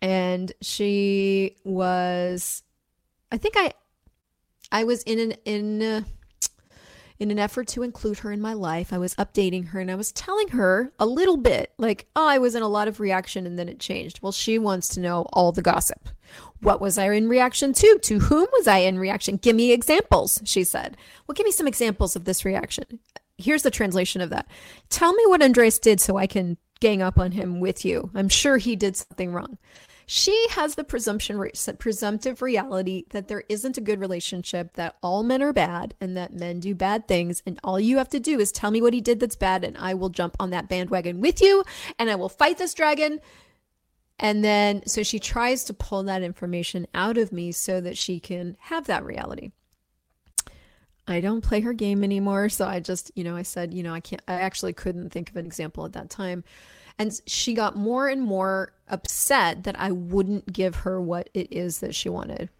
and 0.00 0.52
she 0.60 1.56
was, 1.64 2.62
I 3.32 3.38
think 3.38 3.56
I, 3.58 3.72
I 4.70 4.84
was 4.84 5.02
in 5.02 5.18
an, 5.18 5.32
in, 5.44 6.06
in 7.18 7.30
an 7.30 7.38
effort 7.38 7.68
to 7.68 7.82
include 7.82 8.18
her 8.18 8.32
in 8.32 8.40
my 8.40 8.52
life, 8.52 8.92
I 8.92 8.98
was 8.98 9.14
updating 9.14 9.68
her 9.68 9.80
and 9.80 9.90
I 9.90 9.94
was 9.94 10.12
telling 10.12 10.48
her 10.48 10.92
a 10.98 11.06
little 11.06 11.36
bit 11.36 11.72
like, 11.78 12.06
oh, 12.16 12.26
I 12.26 12.38
was 12.38 12.54
in 12.54 12.62
a 12.62 12.68
lot 12.68 12.88
of 12.88 13.00
reaction 13.00 13.46
and 13.46 13.58
then 13.58 13.68
it 13.68 13.78
changed. 13.78 14.20
Well, 14.20 14.32
she 14.32 14.58
wants 14.58 14.88
to 14.90 15.00
know 15.00 15.26
all 15.32 15.52
the 15.52 15.62
gossip. 15.62 16.08
What 16.60 16.80
was 16.80 16.98
I 16.98 17.12
in 17.12 17.28
reaction 17.28 17.72
to? 17.74 17.98
To 18.02 18.18
whom 18.18 18.46
was 18.52 18.66
I 18.66 18.78
in 18.78 18.98
reaction? 18.98 19.36
Give 19.36 19.54
me 19.54 19.72
examples, 19.72 20.42
she 20.44 20.64
said. 20.64 20.96
Well, 21.26 21.34
give 21.34 21.46
me 21.46 21.52
some 21.52 21.68
examples 21.68 22.16
of 22.16 22.24
this 22.24 22.44
reaction. 22.44 22.98
Here's 23.38 23.62
the 23.62 23.70
translation 23.70 24.20
of 24.20 24.30
that. 24.30 24.48
Tell 24.90 25.12
me 25.12 25.22
what 25.26 25.42
Andres 25.42 25.78
did 25.78 26.00
so 26.00 26.16
I 26.16 26.26
can 26.26 26.56
gang 26.80 27.02
up 27.02 27.18
on 27.18 27.32
him 27.32 27.60
with 27.60 27.84
you. 27.84 28.10
I'm 28.14 28.28
sure 28.28 28.56
he 28.56 28.76
did 28.76 28.96
something 28.96 29.32
wrong 29.32 29.58
she 30.06 30.46
has 30.50 30.74
the 30.74 30.84
presumption 30.84 31.42
presumptive 31.78 32.42
reality 32.42 33.04
that 33.10 33.28
there 33.28 33.44
isn't 33.48 33.78
a 33.78 33.82
good 33.82 34.00
relationship 34.00 34.74
that 34.74 34.96
all 35.02 35.22
men 35.22 35.42
are 35.42 35.52
bad 35.52 35.94
and 36.00 36.16
that 36.16 36.34
men 36.34 36.60
do 36.60 36.74
bad 36.74 37.08
things 37.08 37.42
and 37.46 37.58
all 37.64 37.80
you 37.80 37.98
have 37.98 38.08
to 38.08 38.20
do 38.20 38.38
is 38.38 38.52
tell 38.52 38.70
me 38.70 38.82
what 38.82 38.94
he 38.94 39.00
did 39.00 39.20
that's 39.20 39.36
bad 39.36 39.64
and 39.64 39.76
I 39.78 39.94
will 39.94 40.10
jump 40.10 40.36
on 40.38 40.50
that 40.50 40.68
bandwagon 40.68 41.20
with 41.20 41.40
you 41.40 41.64
and 41.98 42.10
I 42.10 42.14
will 42.14 42.28
fight 42.28 42.58
this 42.58 42.74
dragon 42.74 43.20
and 44.18 44.44
then 44.44 44.86
so 44.86 45.02
she 45.02 45.18
tries 45.18 45.64
to 45.64 45.74
pull 45.74 46.02
that 46.04 46.22
information 46.22 46.86
out 46.94 47.18
of 47.18 47.32
me 47.32 47.52
so 47.52 47.80
that 47.80 47.96
she 47.96 48.20
can 48.20 48.56
have 48.60 48.86
that 48.86 49.04
reality 49.04 49.52
I 51.06 51.20
don't 51.20 51.42
play 51.42 51.60
her 51.60 51.72
game 51.72 52.02
anymore. 52.02 52.48
So 52.48 52.66
I 52.66 52.80
just, 52.80 53.10
you 53.14 53.24
know, 53.24 53.36
I 53.36 53.42
said, 53.42 53.74
you 53.74 53.82
know, 53.82 53.92
I 53.92 54.00
can't, 54.00 54.22
I 54.26 54.34
actually 54.34 54.72
couldn't 54.72 55.10
think 55.10 55.30
of 55.30 55.36
an 55.36 55.44
example 55.44 55.84
at 55.84 55.92
that 55.92 56.10
time. 56.10 56.44
And 56.98 57.20
she 57.26 57.54
got 57.54 57.76
more 57.76 58.08
and 58.08 58.22
more 58.22 58.72
upset 58.88 59.64
that 59.64 59.78
I 59.78 59.90
wouldn't 59.90 60.52
give 60.52 60.76
her 60.76 61.00
what 61.00 61.28
it 61.34 61.52
is 61.52 61.80
that 61.80 61.94
she 61.94 62.08
wanted. 62.08 62.50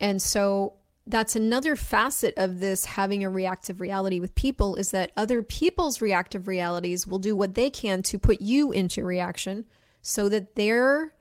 And 0.00 0.20
so 0.20 0.74
that's 1.06 1.36
another 1.36 1.76
facet 1.76 2.34
of 2.36 2.60
this 2.60 2.84
having 2.84 3.24
a 3.24 3.30
reactive 3.30 3.80
reality 3.80 4.20
with 4.20 4.34
people 4.34 4.76
is 4.76 4.90
that 4.90 5.12
other 5.16 5.42
people's 5.42 6.00
reactive 6.00 6.48
realities 6.48 7.06
will 7.06 7.18
do 7.18 7.36
what 7.36 7.54
they 7.54 7.70
can 7.70 8.02
to 8.02 8.18
put 8.18 8.40
you 8.40 8.72
into 8.72 9.04
reaction 9.04 9.66
so 10.02 10.28
that 10.28 10.54
their 10.54 11.12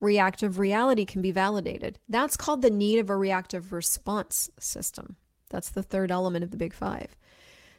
reactive 0.00 0.58
reality 0.58 1.04
can 1.04 1.22
be 1.22 1.30
validated. 1.30 1.98
That's 2.08 2.36
called 2.36 2.62
the 2.62 2.70
need 2.70 2.98
of 2.98 3.10
a 3.10 3.16
reactive 3.16 3.72
response 3.72 4.50
system. 4.58 5.16
That's 5.50 5.70
the 5.70 5.82
third 5.82 6.10
element 6.10 6.44
of 6.44 6.50
the 6.50 6.56
big 6.56 6.74
five. 6.74 7.16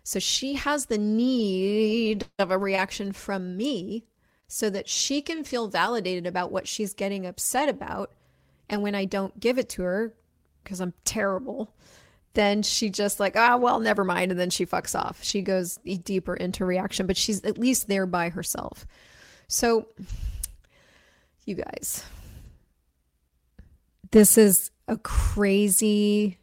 So 0.05 0.19
she 0.19 0.53
has 0.53 0.85
the 0.85 0.99
need 0.99 2.27
of 2.37 2.51
a 2.51 2.59
reaction 2.59 3.11
from 3.11 3.57
me 3.57 4.05
so 4.47 4.69
that 4.69 4.87
she 4.87 5.19
can 5.19 5.43
feel 5.43 5.67
validated 5.67 6.27
about 6.27 6.51
what 6.51 6.67
she's 6.67 6.93
getting 6.93 7.25
upset 7.25 7.69
about. 7.69 8.11
And 8.69 8.83
when 8.83 8.93
I 8.93 9.05
don't 9.05 9.39
give 9.39 9.57
it 9.57 9.67
to 9.69 9.81
her, 9.81 10.13
because 10.63 10.79
I'm 10.79 10.93
terrible, 11.05 11.73
then 12.35 12.61
she 12.61 12.91
just 12.91 13.19
like, 13.19 13.35
ah, 13.35 13.53
oh, 13.53 13.57
well, 13.57 13.79
never 13.79 14.03
mind. 14.03 14.29
And 14.29 14.39
then 14.39 14.51
she 14.51 14.67
fucks 14.67 14.93
off. 14.93 15.23
She 15.23 15.41
goes 15.41 15.79
deeper 16.03 16.35
into 16.35 16.65
reaction, 16.65 17.07
but 17.07 17.17
she's 17.17 17.43
at 17.43 17.57
least 17.57 17.87
there 17.87 18.05
by 18.05 18.29
herself. 18.29 18.85
So, 19.47 19.87
you 21.45 21.55
guys, 21.55 22.03
this 24.11 24.37
is 24.37 24.69
a 24.87 24.97
crazy 24.97 26.37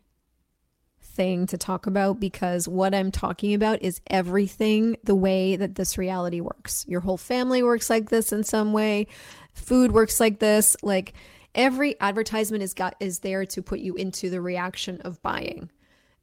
thing 1.14 1.46
to 1.46 1.58
talk 1.58 1.86
about 1.86 2.18
because 2.18 2.66
what 2.66 2.94
I'm 2.94 3.10
talking 3.10 3.54
about 3.54 3.82
is 3.82 4.00
everything 4.06 4.96
the 5.04 5.14
way 5.14 5.56
that 5.56 5.74
this 5.74 5.98
reality 5.98 6.40
works. 6.40 6.84
Your 6.88 7.00
whole 7.00 7.16
family 7.16 7.62
works 7.62 7.90
like 7.90 8.10
this 8.10 8.32
in 8.32 8.44
some 8.44 8.72
way. 8.72 9.06
Food 9.52 9.92
works 9.92 10.20
like 10.20 10.38
this. 10.38 10.76
Like 10.82 11.12
every 11.54 12.00
advertisement 12.00 12.62
is 12.62 12.74
got 12.74 12.96
is 13.00 13.20
there 13.20 13.44
to 13.46 13.62
put 13.62 13.80
you 13.80 13.94
into 13.94 14.30
the 14.30 14.40
reaction 14.40 15.00
of 15.02 15.22
buying. 15.22 15.70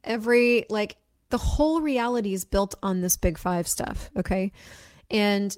Every 0.04 0.66
like 0.68 0.96
the 1.30 1.38
whole 1.38 1.80
reality 1.80 2.34
is 2.34 2.44
built 2.44 2.74
on 2.82 3.00
this 3.00 3.16
big 3.16 3.38
5 3.38 3.68
stuff, 3.68 4.10
okay? 4.16 4.52
And 5.10 5.56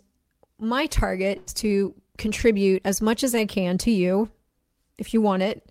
my 0.58 0.86
target 0.86 1.42
is 1.46 1.54
to 1.54 1.94
contribute 2.18 2.82
as 2.84 3.00
much 3.00 3.24
as 3.24 3.34
I 3.34 3.46
can 3.46 3.78
to 3.78 3.90
you 3.90 4.30
if 4.98 5.14
you 5.14 5.22
want 5.22 5.42
it 5.42 5.66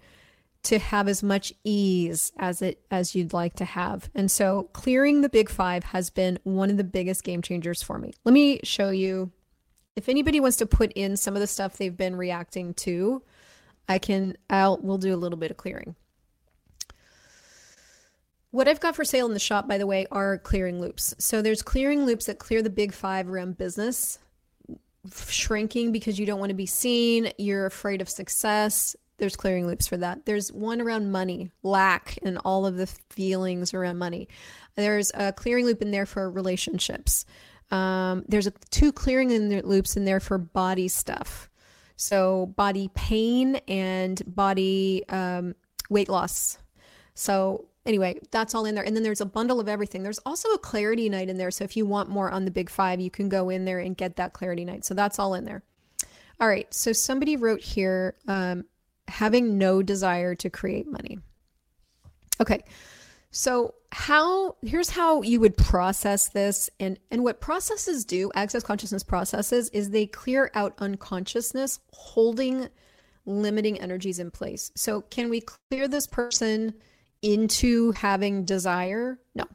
to 0.64 0.78
have 0.78 1.08
as 1.08 1.24
much 1.24 1.54
ease 1.64 2.32
as 2.38 2.62
it 2.62 2.84
as 2.92 3.16
you'd 3.16 3.34
like 3.34 3.56
to 3.56 3.66
have. 3.66 4.10
And 4.14 4.30
so 4.30 4.70
clearing 4.74 5.22
the 5.22 5.30
big 5.30 5.50
5 5.50 5.84
has 5.86 6.10
been 6.10 6.40
one 6.44 6.70
of 6.70 6.78
the 6.78 6.84
biggest 6.84 7.24
game 7.24 7.42
changers 7.42 7.82
for 7.82 7.98
me. 7.98 8.14
Let 8.26 8.34
me 8.34 8.60
show 8.64 8.90
you 8.92 9.32
if 9.96 10.08
anybody 10.08 10.40
wants 10.40 10.58
to 10.58 10.66
put 10.66 10.92
in 10.94 11.18
some 11.18 11.36
of 11.36 11.42
the 11.42 11.48
stuff 11.48 11.78
they've 11.78 11.96
been 11.96 12.16
reacting 12.16 12.74
to, 12.76 13.24
I 13.90 13.98
can 13.98 14.38
I'll 14.50 14.78
we'll 14.82 14.98
do 14.98 15.14
a 15.14 15.18
little 15.18 15.38
bit 15.38 15.52
of 15.52 15.58
clearing. 15.58 15.96
What 18.52 18.68
I've 18.68 18.82
got 18.82 18.96
for 18.96 19.06
sale 19.06 19.28
in 19.28 19.34
the 19.34 19.40
shop, 19.40 19.68
by 19.68 19.78
the 19.78 19.88
way, 19.88 20.06
are 20.12 20.38
clearing 20.38 20.82
loops. 20.82 21.16
So 21.18 21.42
there's 21.42 21.62
clearing 21.62 22.06
loops 22.06 22.26
that 22.26 22.38
clear 22.38 22.62
the 22.62 22.70
big 22.70 22.94
five 22.94 23.30
around 23.30 23.58
business, 23.58 24.20
shrinking 25.30 25.94
because 25.94 26.20
you 26.20 26.26
don't 26.26 26.40
want 26.40 26.50
to 26.50 26.56
be 26.56 26.66
seen, 26.66 27.32
you're 27.38 27.66
afraid 27.66 28.02
of 28.02 28.10
success, 28.10 28.96
there's 29.22 29.36
clearing 29.36 29.68
loops 29.68 29.88
for 29.88 29.98
that. 29.98 30.26
There's 30.26 30.52
one 30.52 30.82
around 30.82 31.12
money, 31.12 31.52
lack, 31.62 32.18
and 32.24 32.40
all 32.44 32.66
of 32.66 32.76
the 32.76 32.88
feelings 32.88 33.72
around 33.72 34.00
money. 34.00 34.28
There's 34.76 35.12
a 35.14 35.32
clearing 35.32 35.66
loop 35.66 35.84
in 35.84 35.92
there 35.92 36.08
for 36.08 36.30
relationships. 36.30 37.26
Um, 37.70 38.26
there's 38.28 38.48
a, 38.48 38.52
two 38.72 38.92
clearing 38.92 39.30
loops 39.62 39.96
in 39.96 40.06
there 40.06 40.20
for 40.20 40.40
body 40.40 40.88
stuff. 40.88 41.52
So 41.98 42.48
body 42.58 42.90
pain 42.96 43.58
and 43.68 44.20
body 44.26 45.04
um, 45.08 45.54
weight 45.92 46.10
loss. 46.10 46.58
So 47.14 47.68
anyway, 47.86 48.20
that's 48.32 48.56
all 48.56 48.66
in 48.66 48.74
there. 48.74 48.84
And 48.84 48.96
then 48.96 49.04
there's 49.04 49.22
a 49.22 49.26
bundle 49.26 49.60
of 49.60 49.70
everything. 49.70 50.02
There's 50.02 50.18
also 50.26 50.50
a 50.50 50.58
clarity 50.58 51.10
night 51.10 51.30
in 51.30 51.38
there. 51.38 51.52
So 51.52 51.64
if 51.64 51.78
you 51.78 51.86
want 51.86 52.10
more 52.10 52.32
on 52.32 52.46
the 52.46 52.52
big 52.52 52.72
five, 52.72 53.00
you 53.00 53.12
can 53.12 53.30
go 53.30 53.52
in 53.52 53.66
there 53.66 53.78
and 53.78 53.96
get 53.96 54.16
that 54.16 54.34
clarity 54.34 54.66
night. 54.66 54.84
So 54.84 54.96
that's 54.96 55.20
all 55.20 55.36
in 55.36 55.46
there. 55.46 55.62
All 56.40 56.48
right. 56.48 56.74
So 56.74 56.92
somebody 56.92 57.36
wrote 57.36 57.62
here, 57.62 58.16
um, 58.28 58.66
having 59.08 59.58
no 59.58 59.82
desire 59.82 60.36
to 60.36 60.50
create 60.50 60.88
money. 60.88 61.20
Okay. 62.40 62.64
So 63.32 63.76
how 63.94 64.56
here's 64.62 64.90
how 64.90 65.22
you 65.22 65.40
would 65.40 65.56
process 65.58 66.30
this 66.30 66.70
and 66.80 67.00
and 67.12 67.24
what 67.24 67.40
processes 67.40 68.04
do, 68.06 68.32
access 68.36 68.64
consciousness 68.64 69.04
processes 69.04 69.70
is 69.70 69.90
they 69.90 70.06
clear 70.06 70.52
out 70.54 70.74
unconsciousness 70.80 71.80
holding 71.94 72.68
limiting 73.26 73.80
energies 73.80 74.20
in 74.20 74.32
place. 74.32 74.72
So 74.76 75.02
can 75.02 75.30
we 75.30 75.42
clear 75.42 75.88
this 75.88 76.08
person 76.08 76.74
into 77.22 77.92
having 77.92 78.46
desire? 78.46 79.20
No. 79.36 79.46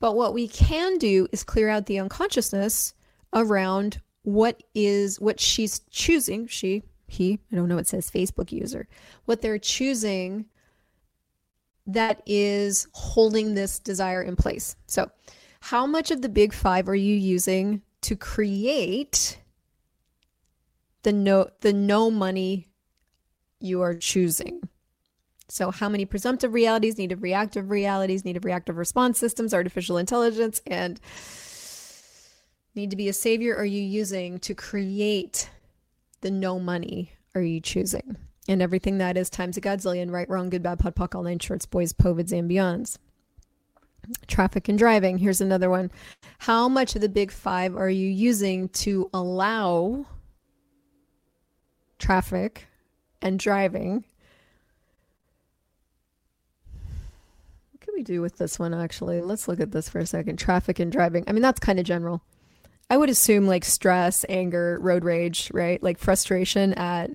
But 0.00 0.16
what 0.16 0.34
we 0.34 0.48
can 0.48 0.98
do 0.98 1.28
is 1.32 1.44
clear 1.44 1.68
out 1.68 1.86
the 1.86 2.00
unconsciousness 2.00 2.94
around 3.32 4.00
what 4.22 4.62
is 4.74 5.20
what 5.20 5.40
she's 5.40 5.80
choosing, 5.90 6.46
she 6.46 6.82
he, 7.10 7.40
I 7.52 7.56
don't 7.56 7.68
know, 7.68 7.78
it 7.78 7.88
says 7.88 8.10
Facebook 8.10 8.52
user, 8.52 8.86
what 9.24 9.42
they're 9.42 9.58
choosing 9.58 10.46
that 11.86 12.22
is 12.26 12.86
holding 12.92 13.54
this 13.54 13.78
desire 13.78 14.22
in 14.22 14.36
place. 14.36 14.76
So, 14.86 15.10
how 15.60 15.86
much 15.86 16.10
of 16.10 16.22
the 16.22 16.28
big 16.28 16.52
five 16.52 16.88
are 16.88 16.94
you 16.94 17.14
using 17.14 17.82
to 18.02 18.16
create 18.16 19.38
the 21.02 21.12
no 21.12 21.48
the 21.60 21.72
no 21.72 22.10
money 22.10 22.68
you 23.60 23.82
are 23.82 23.94
choosing? 23.94 24.62
So, 25.48 25.70
how 25.72 25.88
many 25.88 26.04
presumptive 26.04 26.54
realities, 26.54 26.96
native 26.96 27.22
reactive 27.22 27.70
realities, 27.70 28.24
native 28.24 28.44
reactive 28.44 28.76
response 28.76 29.18
systems, 29.18 29.52
artificial 29.52 29.98
intelligence, 29.98 30.62
and 30.66 31.00
need 32.74 32.90
to 32.90 32.96
be 32.96 33.08
a 33.08 33.12
savior 33.12 33.56
are 33.56 33.64
you 33.64 33.82
using 33.82 34.38
to 34.38 34.54
create 34.54 35.50
the 36.20 36.30
no 36.30 36.58
money 36.58 37.12
are 37.34 37.42
you 37.42 37.60
choosing? 37.60 38.16
And 38.48 38.62
everything 38.62 38.98
that 38.98 39.16
is 39.16 39.30
times 39.30 39.56
a 39.56 39.60
godzillion, 39.60 40.10
right, 40.10 40.28
wrong, 40.28 40.50
good, 40.50 40.62
bad, 40.62 40.78
pod, 40.78 40.96
poc, 40.96 41.14
all 41.14 41.22
nine 41.22 41.38
shorts, 41.38 41.66
boys, 41.66 41.92
povids, 41.92 42.36
and 42.36 42.50
beyonds. 42.50 42.98
Traffic 44.26 44.68
and 44.68 44.78
driving. 44.78 45.18
Here's 45.18 45.40
another 45.40 45.70
one. 45.70 45.90
How 46.38 46.68
much 46.68 46.96
of 46.96 47.02
the 47.02 47.08
big 47.08 47.30
five 47.30 47.76
are 47.76 47.90
you 47.90 48.08
using 48.08 48.68
to 48.70 49.08
allow 49.12 50.06
traffic 51.98 52.66
and 53.22 53.38
driving? 53.38 54.04
What 57.72 57.80
can 57.80 57.94
we 57.94 58.02
do 58.02 58.20
with 58.20 58.38
this 58.38 58.58
one 58.58 58.74
actually? 58.74 59.20
Let's 59.20 59.46
look 59.46 59.60
at 59.60 59.70
this 59.70 59.88
for 59.88 59.98
a 59.98 60.06
second. 60.06 60.38
Traffic 60.38 60.80
and 60.80 60.90
driving. 60.90 61.24
I 61.28 61.32
mean, 61.32 61.42
that's 61.42 61.60
kind 61.60 61.78
of 61.78 61.84
general. 61.84 62.22
I 62.90 62.96
would 62.96 63.08
assume 63.08 63.46
like 63.46 63.64
stress, 63.64 64.26
anger, 64.28 64.78
road 64.80 65.04
rage, 65.04 65.50
right? 65.54 65.80
Like 65.80 65.98
frustration 65.98 66.74
at 66.74 67.10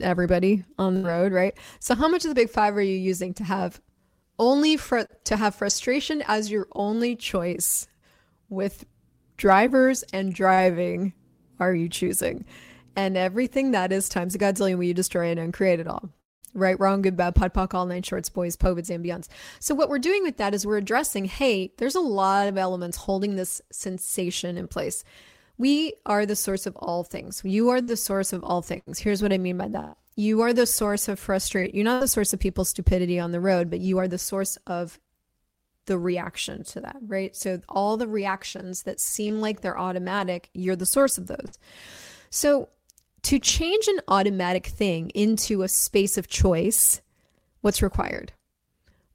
everybody 0.00 0.64
on 0.78 1.02
the 1.02 1.08
road, 1.08 1.32
right? 1.32 1.52
So 1.80 1.96
how 1.96 2.08
much 2.08 2.24
of 2.24 2.28
the 2.28 2.34
big 2.34 2.48
5 2.48 2.76
are 2.76 2.80
you 2.80 2.96
using 2.96 3.34
to 3.34 3.44
have 3.44 3.80
only 4.38 4.76
for 4.76 5.06
to 5.24 5.36
have 5.36 5.56
frustration 5.56 6.22
as 6.26 6.50
your 6.50 6.68
only 6.74 7.16
choice 7.16 7.88
with 8.48 8.86
drivers 9.36 10.04
and 10.12 10.32
driving 10.32 11.12
are 11.58 11.74
you 11.74 11.88
choosing? 11.88 12.46
And 12.94 13.16
everything 13.16 13.72
that 13.72 13.92
is 13.92 14.08
times 14.08 14.34
a 14.36 14.38
godzillion 14.38 14.76
will 14.76 14.84
you 14.84 14.94
destroy 14.94 15.30
and 15.30 15.40
uncreate 15.40 15.80
it 15.80 15.88
all. 15.88 16.08
Right, 16.52 16.78
wrong, 16.80 17.02
good, 17.02 17.16
bad, 17.16 17.36
pod, 17.36 17.54
poc, 17.54 17.74
all 17.74 17.86
nine 17.86 18.02
shorts, 18.02 18.28
boys, 18.28 18.56
POVADs, 18.56 18.90
beyonds. 19.04 19.28
So 19.60 19.74
what 19.74 19.88
we're 19.88 19.98
doing 19.98 20.24
with 20.24 20.38
that 20.38 20.52
is 20.52 20.66
we're 20.66 20.78
addressing, 20.78 21.26
hey, 21.26 21.72
there's 21.78 21.94
a 21.94 22.00
lot 22.00 22.48
of 22.48 22.58
elements 22.58 22.96
holding 22.96 23.36
this 23.36 23.62
sensation 23.70 24.58
in 24.58 24.66
place. 24.66 25.04
We 25.58 25.94
are 26.06 26.26
the 26.26 26.34
source 26.34 26.66
of 26.66 26.74
all 26.76 27.04
things. 27.04 27.42
You 27.44 27.68
are 27.68 27.80
the 27.80 27.96
source 27.96 28.32
of 28.32 28.42
all 28.42 28.62
things. 28.62 28.98
Here's 28.98 29.22
what 29.22 29.32
I 29.32 29.38
mean 29.38 29.58
by 29.58 29.68
that. 29.68 29.96
You 30.16 30.40
are 30.40 30.52
the 30.52 30.66
source 30.66 31.06
of 31.08 31.18
frustration. 31.20 31.74
You're 31.74 31.84
not 31.84 32.00
the 32.00 32.08
source 32.08 32.32
of 32.32 32.40
people's 32.40 32.70
stupidity 32.70 33.20
on 33.20 33.30
the 33.30 33.40
road, 33.40 33.70
but 33.70 33.78
you 33.78 33.98
are 33.98 34.08
the 34.08 34.18
source 34.18 34.56
of 34.66 34.98
the 35.86 35.98
reaction 35.98 36.64
to 36.64 36.80
that, 36.80 36.96
right? 37.06 37.34
So 37.34 37.60
all 37.68 37.96
the 37.96 38.08
reactions 38.08 38.82
that 38.82 39.00
seem 39.00 39.40
like 39.40 39.60
they're 39.60 39.78
automatic, 39.78 40.50
you're 40.52 40.76
the 40.76 40.86
source 40.86 41.16
of 41.16 41.26
those. 41.26 41.58
So 42.30 42.68
to 43.22 43.38
change 43.38 43.86
an 43.88 44.00
automatic 44.08 44.66
thing 44.66 45.10
into 45.10 45.62
a 45.62 45.68
space 45.68 46.16
of 46.16 46.28
choice, 46.28 47.00
what's 47.60 47.82
required? 47.82 48.32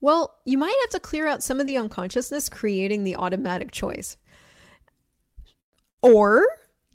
Well, 0.01 0.35
you 0.45 0.57
might 0.57 0.75
have 0.83 0.91
to 0.91 0.99
clear 0.99 1.27
out 1.27 1.43
some 1.43 1.59
of 1.59 1.67
the 1.67 1.77
unconsciousness 1.77 2.49
creating 2.49 3.03
the 3.03 3.15
automatic 3.15 3.71
choice. 3.71 4.17
Or 6.01 6.45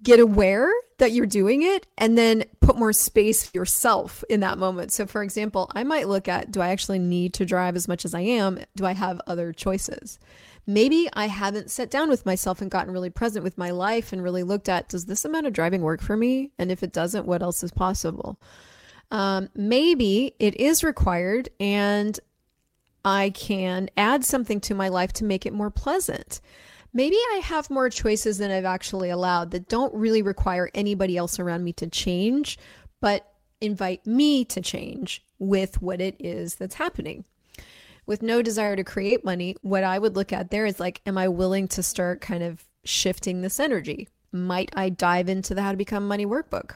get 0.02 0.20
aware 0.20 0.70
that 0.98 1.12
you're 1.12 1.26
doing 1.26 1.62
it 1.62 1.86
and 1.98 2.16
then 2.16 2.44
put 2.60 2.76
more 2.76 2.92
space 2.92 3.44
for 3.44 3.56
yourself 3.56 4.22
in 4.30 4.40
that 4.40 4.58
moment. 4.58 4.92
So, 4.92 5.06
for 5.06 5.22
example, 5.22 5.70
I 5.74 5.82
might 5.82 6.08
look 6.08 6.28
at 6.28 6.52
do 6.52 6.60
I 6.60 6.68
actually 6.68 6.98
need 6.98 7.34
to 7.34 7.44
drive 7.44 7.74
as 7.74 7.88
much 7.88 8.04
as 8.04 8.14
I 8.14 8.20
am? 8.20 8.60
Do 8.76 8.86
I 8.86 8.92
have 8.92 9.20
other 9.26 9.52
choices? 9.52 10.18
Maybe 10.66 11.08
I 11.14 11.26
haven't 11.26 11.70
sat 11.70 11.90
down 11.90 12.08
with 12.08 12.26
myself 12.26 12.60
and 12.60 12.70
gotten 12.70 12.92
really 12.92 13.10
present 13.10 13.44
with 13.44 13.58
my 13.58 13.70
life 13.70 14.12
and 14.12 14.22
really 14.22 14.42
looked 14.42 14.68
at 14.68 14.88
does 14.88 15.06
this 15.06 15.24
amount 15.24 15.46
of 15.46 15.52
driving 15.52 15.82
work 15.82 16.00
for 16.00 16.16
me? 16.16 16.50
And 16.58 16.70
if 16.70 16.82
it 16.82 16.92
doesn't, 16.92 17.26
what 17.26 17.42
else 17.42 17.62
is 17.62 17.72
possible? 17.72 18.40
Um, 19.10 19.48
maybe 19.54 20.34
it 20.38 20.54
is 20.60 20.84
required 20.84 21.48
and 21.58 22.18
I 23.04 23.30
can 23.30 23.90
add 23.96 24.24
something 24.24 24.60
to 24.60 24.74
my 24.74 24.88
life 24.88 25.12
to 25.14 25.24
make 25.24 25.46
it 25.46 25.52
more 25.52 25.70
pleasant 25.70 26.40
maybe 26.92 27.16
I 27.32 27.40
have 27.44 27.70
more 27.70 27.88
choices 27.90 28.38
than 28.38 28.50
I've 28.50 28.64
actually 28.64 29.10
allowed 29.10 29.50
that 29.52 29.68
don't 29.68 29.94
really 29.94 30.22
require 30.22 30.70
anybody 30.74 31.16
else 31.16 31.38
around 31.38 31.64
me 31.64 31.72
to 31.74 31.86
change, 31.86 32.58
but 33.00 33.32
invite 33.60 34.06
me 34.06 34.44
to 34.46 34.60
change 34.60 35.24
with 35.38 35.80
what 35.80 36.00
it 36.00 36.16
is 36.18 36.56
that's 36.56 36.74
happening. 36.74 37.24
With 38.10 38.22
no 38.22 38.42
desire 38.42 38.74
to 38.74 38.82
create 38.82 39.24
money, 39.24 39.54
what 39.62 39.84
I 39.84 39.96
would 39.96 40.16
look 40.16 40.32
at 40.32 40.50
there 40.50 40.66
is 40.66 40.80
like, 40.80 41.00
am 41.06 41.16
I 41.16 41.28
willing 41.28 41.68
to 41.68 41.80
start 41.80 42.20
kind 42.20 42.42
of 42.42 42.64
shifting 42.82 43.40
this 43.40 43.60
energy? 43.60 44.08
Might 44.32 44.70
I 44.74 44.88
dive 44.88 45.28
into 45.28 45.54
the 45.54 45.62
How 45.62 45.70
to 45.70 45.76
Become 45.76 46.08
Money 46.08 46.26
workbook, 46.26 46.72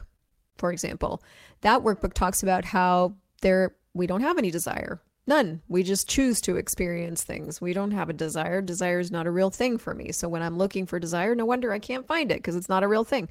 for 0.59 0.70
example? 0.70 1.25
That 1.62 1.83
workbook 1.83 2.12
talks 2.12 2.44
about 2.44 2.64
how 2.64 3.16
there 3.40 3.75
we 3.94 4.07
don't 4.07 4.20
have 4.20 4.38
any 4.38 4.53
desire. 4.53 5.03
None. 5.27 5.61
We 5.66 5.83
just 5.83 6.09
choose 6.09 6.40
to 6.42 6.55
experience 6.55 7.25
things. 7.25 7.61
We 7.61 7.73
don't 7.73 7.90
have 7.90 8.09
a 8.09 8.12
desire. 8.12 8.62
Desire 8.62 9.01
is 9.01 9.11
not 9.11 9.27
a 9.27 9.33
real 9.33 9.51
thing 9.51 9.77
for 9.77 9.92
me. 9.92 10.12
So 10.12 10.29
when 10.29 10.40
I'm 10.40 10.57
looking 10.57 10.87
for 10.87 11.01
desire, 11.01 11.35
no 11.35 11.47
wonder 11.47 11.73
I 11.73 11.81
can't 11.81 12.07
find 12.07 12.31
it 12.31 12.38
because 12.38 12.55
it's 12.55 12.68
not 12.68 12.85
a 12.85 12.88
real 12.88 13.03
thing. 13.03 13.29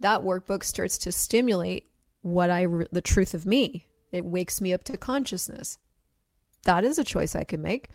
That 0.00 0.22
workbook 0.22 0.64
starts 0.64 0.96
to 0.96 1.12
stimulate 1.12 1.90
what 2.22 2.48
I, 2.48 2.66
the 2.92 3.02
truth 3.02 3.34
of 3.34 3.44
me. 3.44 3.84
It 4.10 4.24
wakes 4.24 4.62
me 4.62 4.72
up 4.72 4.84
to 4.84 4.96
consciousness. 4.96 5.76
That 6.64 6.84
is 6.84 6.98
a 6.98 7.04
choice 7.04 7.34
I 7.34 7.44
can 7.44 7.62
make. 7.62 7.88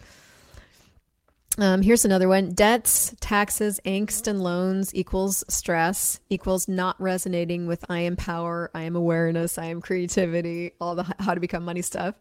Um, 1.59 1.81
here's 1.81 2.05
another 2.05 2.27
one 2.27 2.51
debts, 2.51 3.15
taxes, 3.19 3.79
angst, 3.83 4.27
and 4.27 4.43
loans 4.43 4.93
equals 4.93 5.43
stress, 5.47 6.19
equals 6.29 6.67
not 6.67 7.01
resonating 7.01 7.65
with 7.65 7.83
I 7.89 8.01
am 8.01 8.15
power, 8.15 8.69
I 8.75 8.83
am 8.83 8.95
awareness, 8.95 9.57
I 9.57 9.65
am 9.65 9.81
creativity, 9.81 10.73
all 10.79 10.93
the 10.93 11.03
how 11.19 11.33
to 11.33 11.39
become 11.39 11.65
money 11.65 11.81
stuff. 11.81 12.13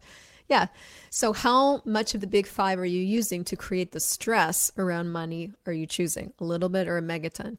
Yeah. 0.49 0.67
So, 1.11 1.33
how 1.33 1.81
much 1.85 2.15
of 2.15 2.21
the 2.21 2.27
big 2.27 2.47
five 2.47 2.79
are 2.79 2.85
you 2.85 3.01
using 3.01 3.43
to 3.45 3.55
create 3.55 3.91
the 3.91 3.99
stress 3.99 4.71
around 4.77 5.11
money? 5.11 5.51
Are 5.67 5.73
you 5.73 5.85
choosing 5.85 6.33
a 6.39 6.43
little 6.43 6.69
bit 6.69 6.87
or 6.87 6.97
a 6.97 7.01
megaton? 7.01 7.57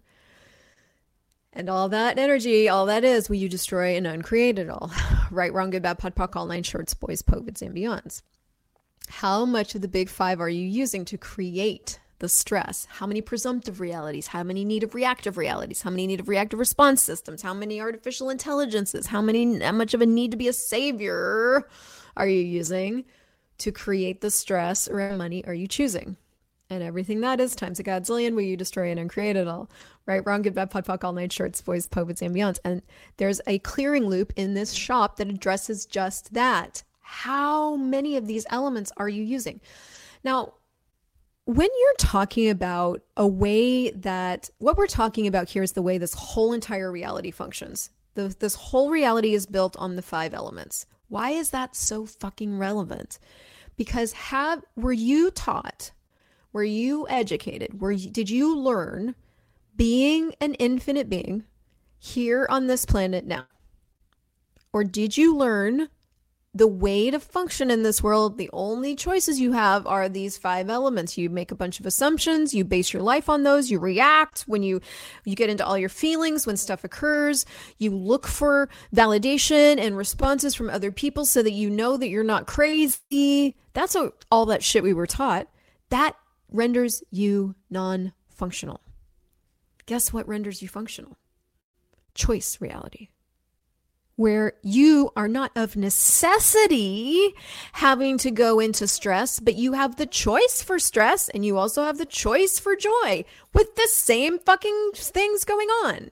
And 1.52 1.68
all 1.68 1.88
that 1.90 2.18
energy, 2.18 2.68
all 2.68 2.86
that 2.86 3.04
is, 3.04 3.28
will 3.28 3.36
you 3.36 3.48
destroy 3.48 3.96
and 3.96 4.06
uncreate 4.06 4.58
it 4.58 4.68
all? 4.68 4.90
right, 5.30 5.52
wrong, 5.52 5.70
good, 5.70 5.82
bad, 5.82 5.98
pod, 5.98 6.14
poc, 6.16 6.34
all 6.34 6.46
nine 6.46 6.62
shorts, 6.64 6.94
boys, 6.94 7.22
POVADs, 7.22 7.62
and 7.62 7.74
beyonds. 7.74 8.22
How 9.08 9.44
much 9.44 9.74
of 9.74 9.82
the 9.82 9.88
big 9.88 10.08
five 10.08 10.40
are 10.40 10.48
you 10.48 10.66
using 10.66 11.04
to 11.06 11.18
create 11.18 12.00
the 12.18 12.28
stress? 12.28 12.86
How 12.90 13.06
many 13.06 13.20
presumptive 13.20 13.80
realities? 13.80 14.28
How 14.28 14.42
many 14.42 14.64
native 14.64 14.94
reactive 14.94 15.36
realities? 15.36 15.82
How 15.82 15.90
many 15.90 16.06
native 16.06 16.28
reactive 16.28 16.58
response 16.58 17.02
systems? 17.02 17.42
How 17.42 17.54
many 17.54 17.80
artificial 17.80 18.30
intelligences? 18.30 19.06
How 19.06 19.22
many, 19.22 19.60
how 19.60 19.72
much 19.72 19.94
of 19.94 20.02
a 20.02 20.06
need 20.06 20.30
to 20.32 20.36
be 20.36 20.48
a 20.48 20.52
savior? 20.52 21.66
are 22.18 22.26
you 22.26 22.40
using 22.40 23.04
to 23.58 23.72
create 23.72 24.20
the 24.20 24.30
stress 24.30 24.88
around 24.88 25.16
money 25.16 25.44
are 25.46 25.54
you 25.54 25.66
choosing? 25.66 26.16
And 26.70 26.82
everything 26.82 27.22
that 27.22 27.40
is 27.40 27.56
times 27.56 27.80
a 27.80 27.84
godzillion 27.84 28.34
will 28.34 28.42
you 28.42 28.56
destroy 28.56 28.90
and 28.90 29.00
uncreate 29.00 29.36
it 29.36 29.48
all. 29.48 29.70
Right, 30.04 30.24
wrong, 30.26 30.42
good, 30.42 30.54
bad, 30.54 30.70
pod, 30.70 30.84
poc, 30.84 31.02
all 31.02 31.14
night 31.14 31.32
shorts, 31.32 31.62
boys, 31.62 31.88
and 31.96 32.34
beyond. 32.34 32.58
And 32.62 32.82
there's 33.16 33.40
a 33.46 33.58
clearing 33.60 34.04
loop 34.04 34.34
in 34.36 34.52
this 34.52 34.72
shop 34.72 35.16
that 35.16 35.30
addresses 35.30 35.86
just 35.86 36.34
that. 36.34 36.82
How 37.10 37.74
many 37.76 38.18
of 38.18 38.26
these 38.26 38.44
elements 38.50 38.92
are 38.98 39.08
you 39.08 39.22
using? 39.22 39.62
Now, 40.22 40.52
when 41.46 41.70
you're 41.80 41.94
talking 41.98 42.50
about 42.50 43.00
a 43.16 43.26
way 43.26 43.90
that 43.92 44.50
what 44.58 44.76
we're 44.76 44.86
talking 44.86 45.26
about 45.26 45.48
here 45.48 45.62
is 45.62 45.72
the 45.72 45.80
way 45.80 45.96
this 45.96 46.12
whole 46.12 46.52
entire 46.52 46.92
reality 46.92 47.30
functions. 47.30 47.88
The, 48.14 48.36
this 48.38 48.54
whole 48.54 48.90
reality 48.90 49.32
is 49.32 49.46
built 49.46 49.74
on 49.78 49.96
the 49.96 50.02
five 50.02 50.34
elements 50.34 50.84
why 51.08 51.30
is 51.30 51.48
that 51.50 51.74
so 51.74 52.04
fucking 52.04 52.58
relevant? 52.58 53.18
Because 53.78 54.12
have 54.12 54.62
were 54.76 54.92
you 54.92 55.30
taught, 55.30 55.92
were 56.52 56.62
you 56.62 57.08
educated, 57.08 57.80
were 57.80 57.92
you, 57.92 58.10
did 58.10 58.28
you 58.28 58.54
learn 58.54 59.14
being 59.74 60.34
an 60.42 60.52
infinite 60.54 61.08
being 61.08 61.44
here 61.98 62.46
on 62.50 62.66
this 62.66 62.84
planet 62.84 63.24
now? 63.24 63.46
Or 64.74 64.84
did 64.84 65.16
you 65.16 65.34
learn 65.34 65.88
the 66.54 66.66
way 66.66 67.10
to 67.10 67.20
function 67.20 67.70
in 67.70 67.82
this 67.82 68.02
world, 68.02 68.38
the 68.38 68.48
only 68.52 68.96
choices 68.96 69.38
you 69.38 69.52
have 69.52 69.86
are 69.86 70.08
these 70.08 70.38
five 70.38 70.70
elements. 70.70 71.18
You 71.18 71.28
make 71.28 71.50
a 71.50 71.54
bunch 71.56 71.78
of 71.78 71.86
assumptions, 71.86 72.54
you 72.54 72.64
base 72.64 72.92
your 72.92 73.02
life 73.02 73.28
on 73.28 73.42
those, 73.42 73.70
you 73.70 73.78
react 73.78 74.42
when 74.42 74.62
you 74.62 74.80
you 75.24 75.36
get 75.36 75.50
into 75.50 75.64
all 75.64 75.76
your 75.76 75.90
feelings 75.90 76.46
when 76.46 76.56
stuff 76.56 76.84
occurs, 76.84 77.44
you 77.76 77.94
look 77.94 78.26
for 78.26 78.68
validation 78.94 79.78
and 79.78 79.96
responses 79.96 80.54
from 80.54 80.70
other 80.70 80.90
people 80.90 81.26
so 81.26 81.42
that 81.42 81.52
you 81.52 81.68
know 81.68 81.96
that 81.96 82.08
you're 82.08 82.24
not 82.24 82.46
crazy. 82.46 83.54
That's 83.74 83.96
all 84.30 84.46
that 84.46 84.64
shit 84.64 84.82
we 84.82 84.94
were 84.94 85.06
taught. 85.06 85.48
That 85.90 86.16
renders 86.50 87.02
you 87.10 87.54
non-functional. 87.70 88.80
Guess 89.86 90.12
what 90.12 90.26
renders 90.26 90.62
you 90.62 90.68
functional? 90.68 91.18
Choice 92.14 92.60
reality 92.60 93.08
where 94.18 94.54
you 94.62 95.12
are 95.14 95.28
not 95.28 95.52
of 95.54 95.76
necessity 95.76 97.32
having 97.70 98.18
to 98.18 98.32
go 98.32 98.58
into 98.58 98.88
stress, 98.88 99.38
but 99.38 99.54
you 99.54 99.74
have 99.74 99.94
the 99.94 100.06
choice 100.06 100.60
for 100.60 100.80
stress 100.80 101.28
and 101.28 101.46
you 101.46 101.56
also 101.56 101.84
have 101.84 101.98
the 101.98 102.04
choice 102.04 102.58
for 102.58 102.74
joy 102.74 103.24
with 103.54 103.76
the 103.76 103.88
same 103.92 104.40
fucking 104.40 104.90
things 104.92 105.44
going 105.44 105.68
on. 105.68 106.10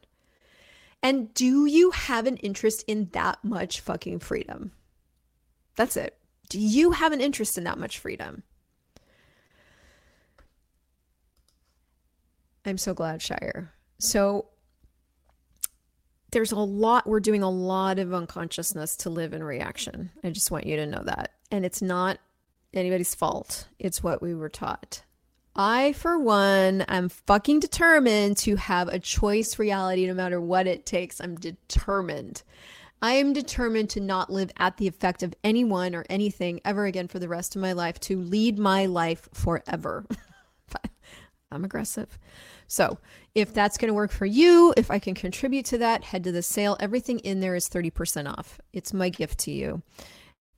And 1.02 1.34
do 1.34 1.66
you 1.66 1.90
have 1.90 2.28
an 2.28 2.36
interest 2.36 2.84
in 2.86 3.08
that 3.10 3.42
much 3.42 3.80
fucking 3.80 4.20
freedom? 4.20 4.70
That's 5.74 5.96
it. 5.96 6.16
Do 6.48 6.60
you 6.60 6.92
have 6.92 7.10
an 7.12 7.20
interest 7.20 7.58
in 7.58 7.64
that 7.64 7.76
much 7.76 7.98
freedom? 7.98 8.44
I'm 12.64 12.78
so 12.78 12.94
glad, 12.94 13.20
Shire. 13.20 13.72
So 13.98 14.46
there's 16.32 16.52
a 16.52 16.58
lot, 16.58 17.06
we're 17.06 17.20
doing 17.20 17.42
a 17.42 17.50
lot 17.50 17.98
of 17.98 18.12
unconsciousness 18.12 18.96
to 18.98 19.10
live 19.10 19.32
in 19.32 19.42
reaction. 19.44 20.10
I 20.24 20.30
just 20.30 20.50
want 20.50 20.66
you 20.66 20.76
to 20.76 20.86
know 20.86 21.02
that. 21.04 21.32
And 21.50 21.64
it's 21.64 21.82
not 21.82 22.18
anybody's 22.74 23.14
fault, 23.14 23.68
it's 23.78 24.02
what 24.02 24.20
we 24.20 24.34
were 24.34 24.48
taught. 24.48 25.02
I, 25.58 25.94
for 25.94 26.18
one, 26.18 26.82
am 26.82 27.08
fucking 27.08 27.60
determined 27.60 28.36
to 28.38 28.56
have 28.56 28.88
a 28.88 28.98
choice 28.98 29.58
reality 29.58 30.06
no 30.06 30.12
matter 30.12 30.38
what 30.38 30.66
it 30.66 30.84
takes. 30.84 31.18
I'm 31.18 31.36
determined. 31.36 32.42
I 33.00 33.12
am 33.12 33.32
determined 33.32 33.88
to 33.90 34.00
not 34.00 34.30
live 34.30 34.50
at 34.58 34.76
the 34.76 34.86
effect 34.86 35.22
of 35.22 35.34
anyone 35.42 35.94
or 35.94 36.04
anything 36.10 36.60
ever 36.64 36.84
again 36.84 37.08
for 37.08 37.18
the 37.18 37.28
rest 37.28 37.56
of 37.56 37.62
my 37.62 37.72
life, 37.72 37.98
to 38.00 38.20
lead 38.20 38.58
my 38.58 38.86
life 38.86 39.28
forever. 39.32 40.04
I'm 41.50 41.64
aggressive. 41.64 42.18
So, 42.66 42.98
if 43.34 43.54
that's 43.54 43.78
going 43.78 43.88
to 43.88 43.94
work 43.94 44.10
for 44.10 44.26
you, 44.26 44.74
if 44.76 44.90
I 44.90 44.98
can 44.98 45.14
contribute 45.14 45.66
to 45.66 45.78
that, 45.78 46.02
head 46.02 46.24
to 46.24 46.32
the 46.32 46.42
sale. 46.42 46.76
Everything 46.80 47.18
in 47.20 47.40
there 47.40 47.54
is 47.54 47.68
30% 47.68 48.28
off. 48.28 48.60
It's 48.72 48.92
my 48.92 49.08
gift 49.08 49.38
to 49.40 49.50
you. 49.52 49.82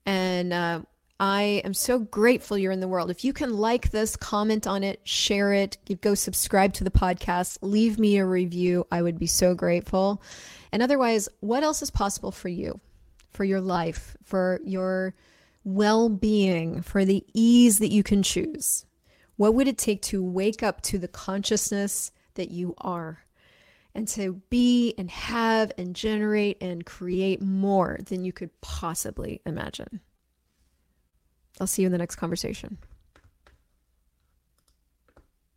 And 0.06 0.52
uh, 0.52 0.82
I 1.20 1.62
am 1.64 1.74
so 1.74 1.98
grateful 1.98 2.56
you're 2.56 2.72
in 2.72 2.80
the 2.80 2.88
world. 2.88 3.10
If 3.10 3.24
you 3.24 3.32
can 3.32 3.56
like 3.56 3.90
this, 3.90 4.16
comment 4.16 4.66
on 4.66 4.84
it, 4.84 5.00
share 5.02 5.52
it, 5.52 5.76
go 6.00 6.14
subscribe 6.14 6.72
to 6.74 6.84
the 6.84 6.90
podcast, 6.90 7.58
leave 7.60 7.98
me 7.98 8.18
a 8.18 8.24
review, 8.24 8.86
I 8.92 9.02
would 9.02 9.18
be 9.18 9.26
so 9.26 9.54
grateful. 9.54 10.22
And 10.70 10.82
otherwise, 10.82 11.28
what 11.40 11.64
else 11.64 11.82
is 11.82 11.90
possible 11.90 12.30
for 12.30 12.48
you, 12.48 12.80
for 13.32 13.42
your 13.42 13.60
life, 13.60 14.16
for 14.22 14.60
your 14.64 15.14
well 15.64 16.08
being, 16.08 16.82
for 16.82 17.04
the 17.04 17.24
ease 17.34 17.80
that 17.80 17.90
you 17.90 18.04
can 18.04 18.22
choose? 18.22 18.86
What 19.38 19.54
would 19.54 19.68
it 19.68 19.78
take 19.78 20.02
to 20.02 20.22
wake 20.22 20.62
up 20.62 20.82
to 20.82 20.98
the 20.98 21.08
consciousness 21.08 22.12
that 22.34 22.50
you 22.50 22.74
are? 22.76 23.24
and 23.94 24.06
to 24.06 24.40
be 24.48 24.94
and 24.96 25.10
have 25.10 25.72
and 25.76 25.96
generate 25.96 26.62
and 26.62 26.86
create 26.86 27.42
more 27.42 27.98
than 28.06 28.24
you 28.24 28.32
could 28.32 28.50
possibly 28.60 29.40
imagine. 29.44 30.00
I'll 31.60 31.66
see 31.66 31.82
you 31.82 31.86
in 31.86 31.92
the 31.92 31.98
next 31.98 32.14
conversation. 32.14 32.78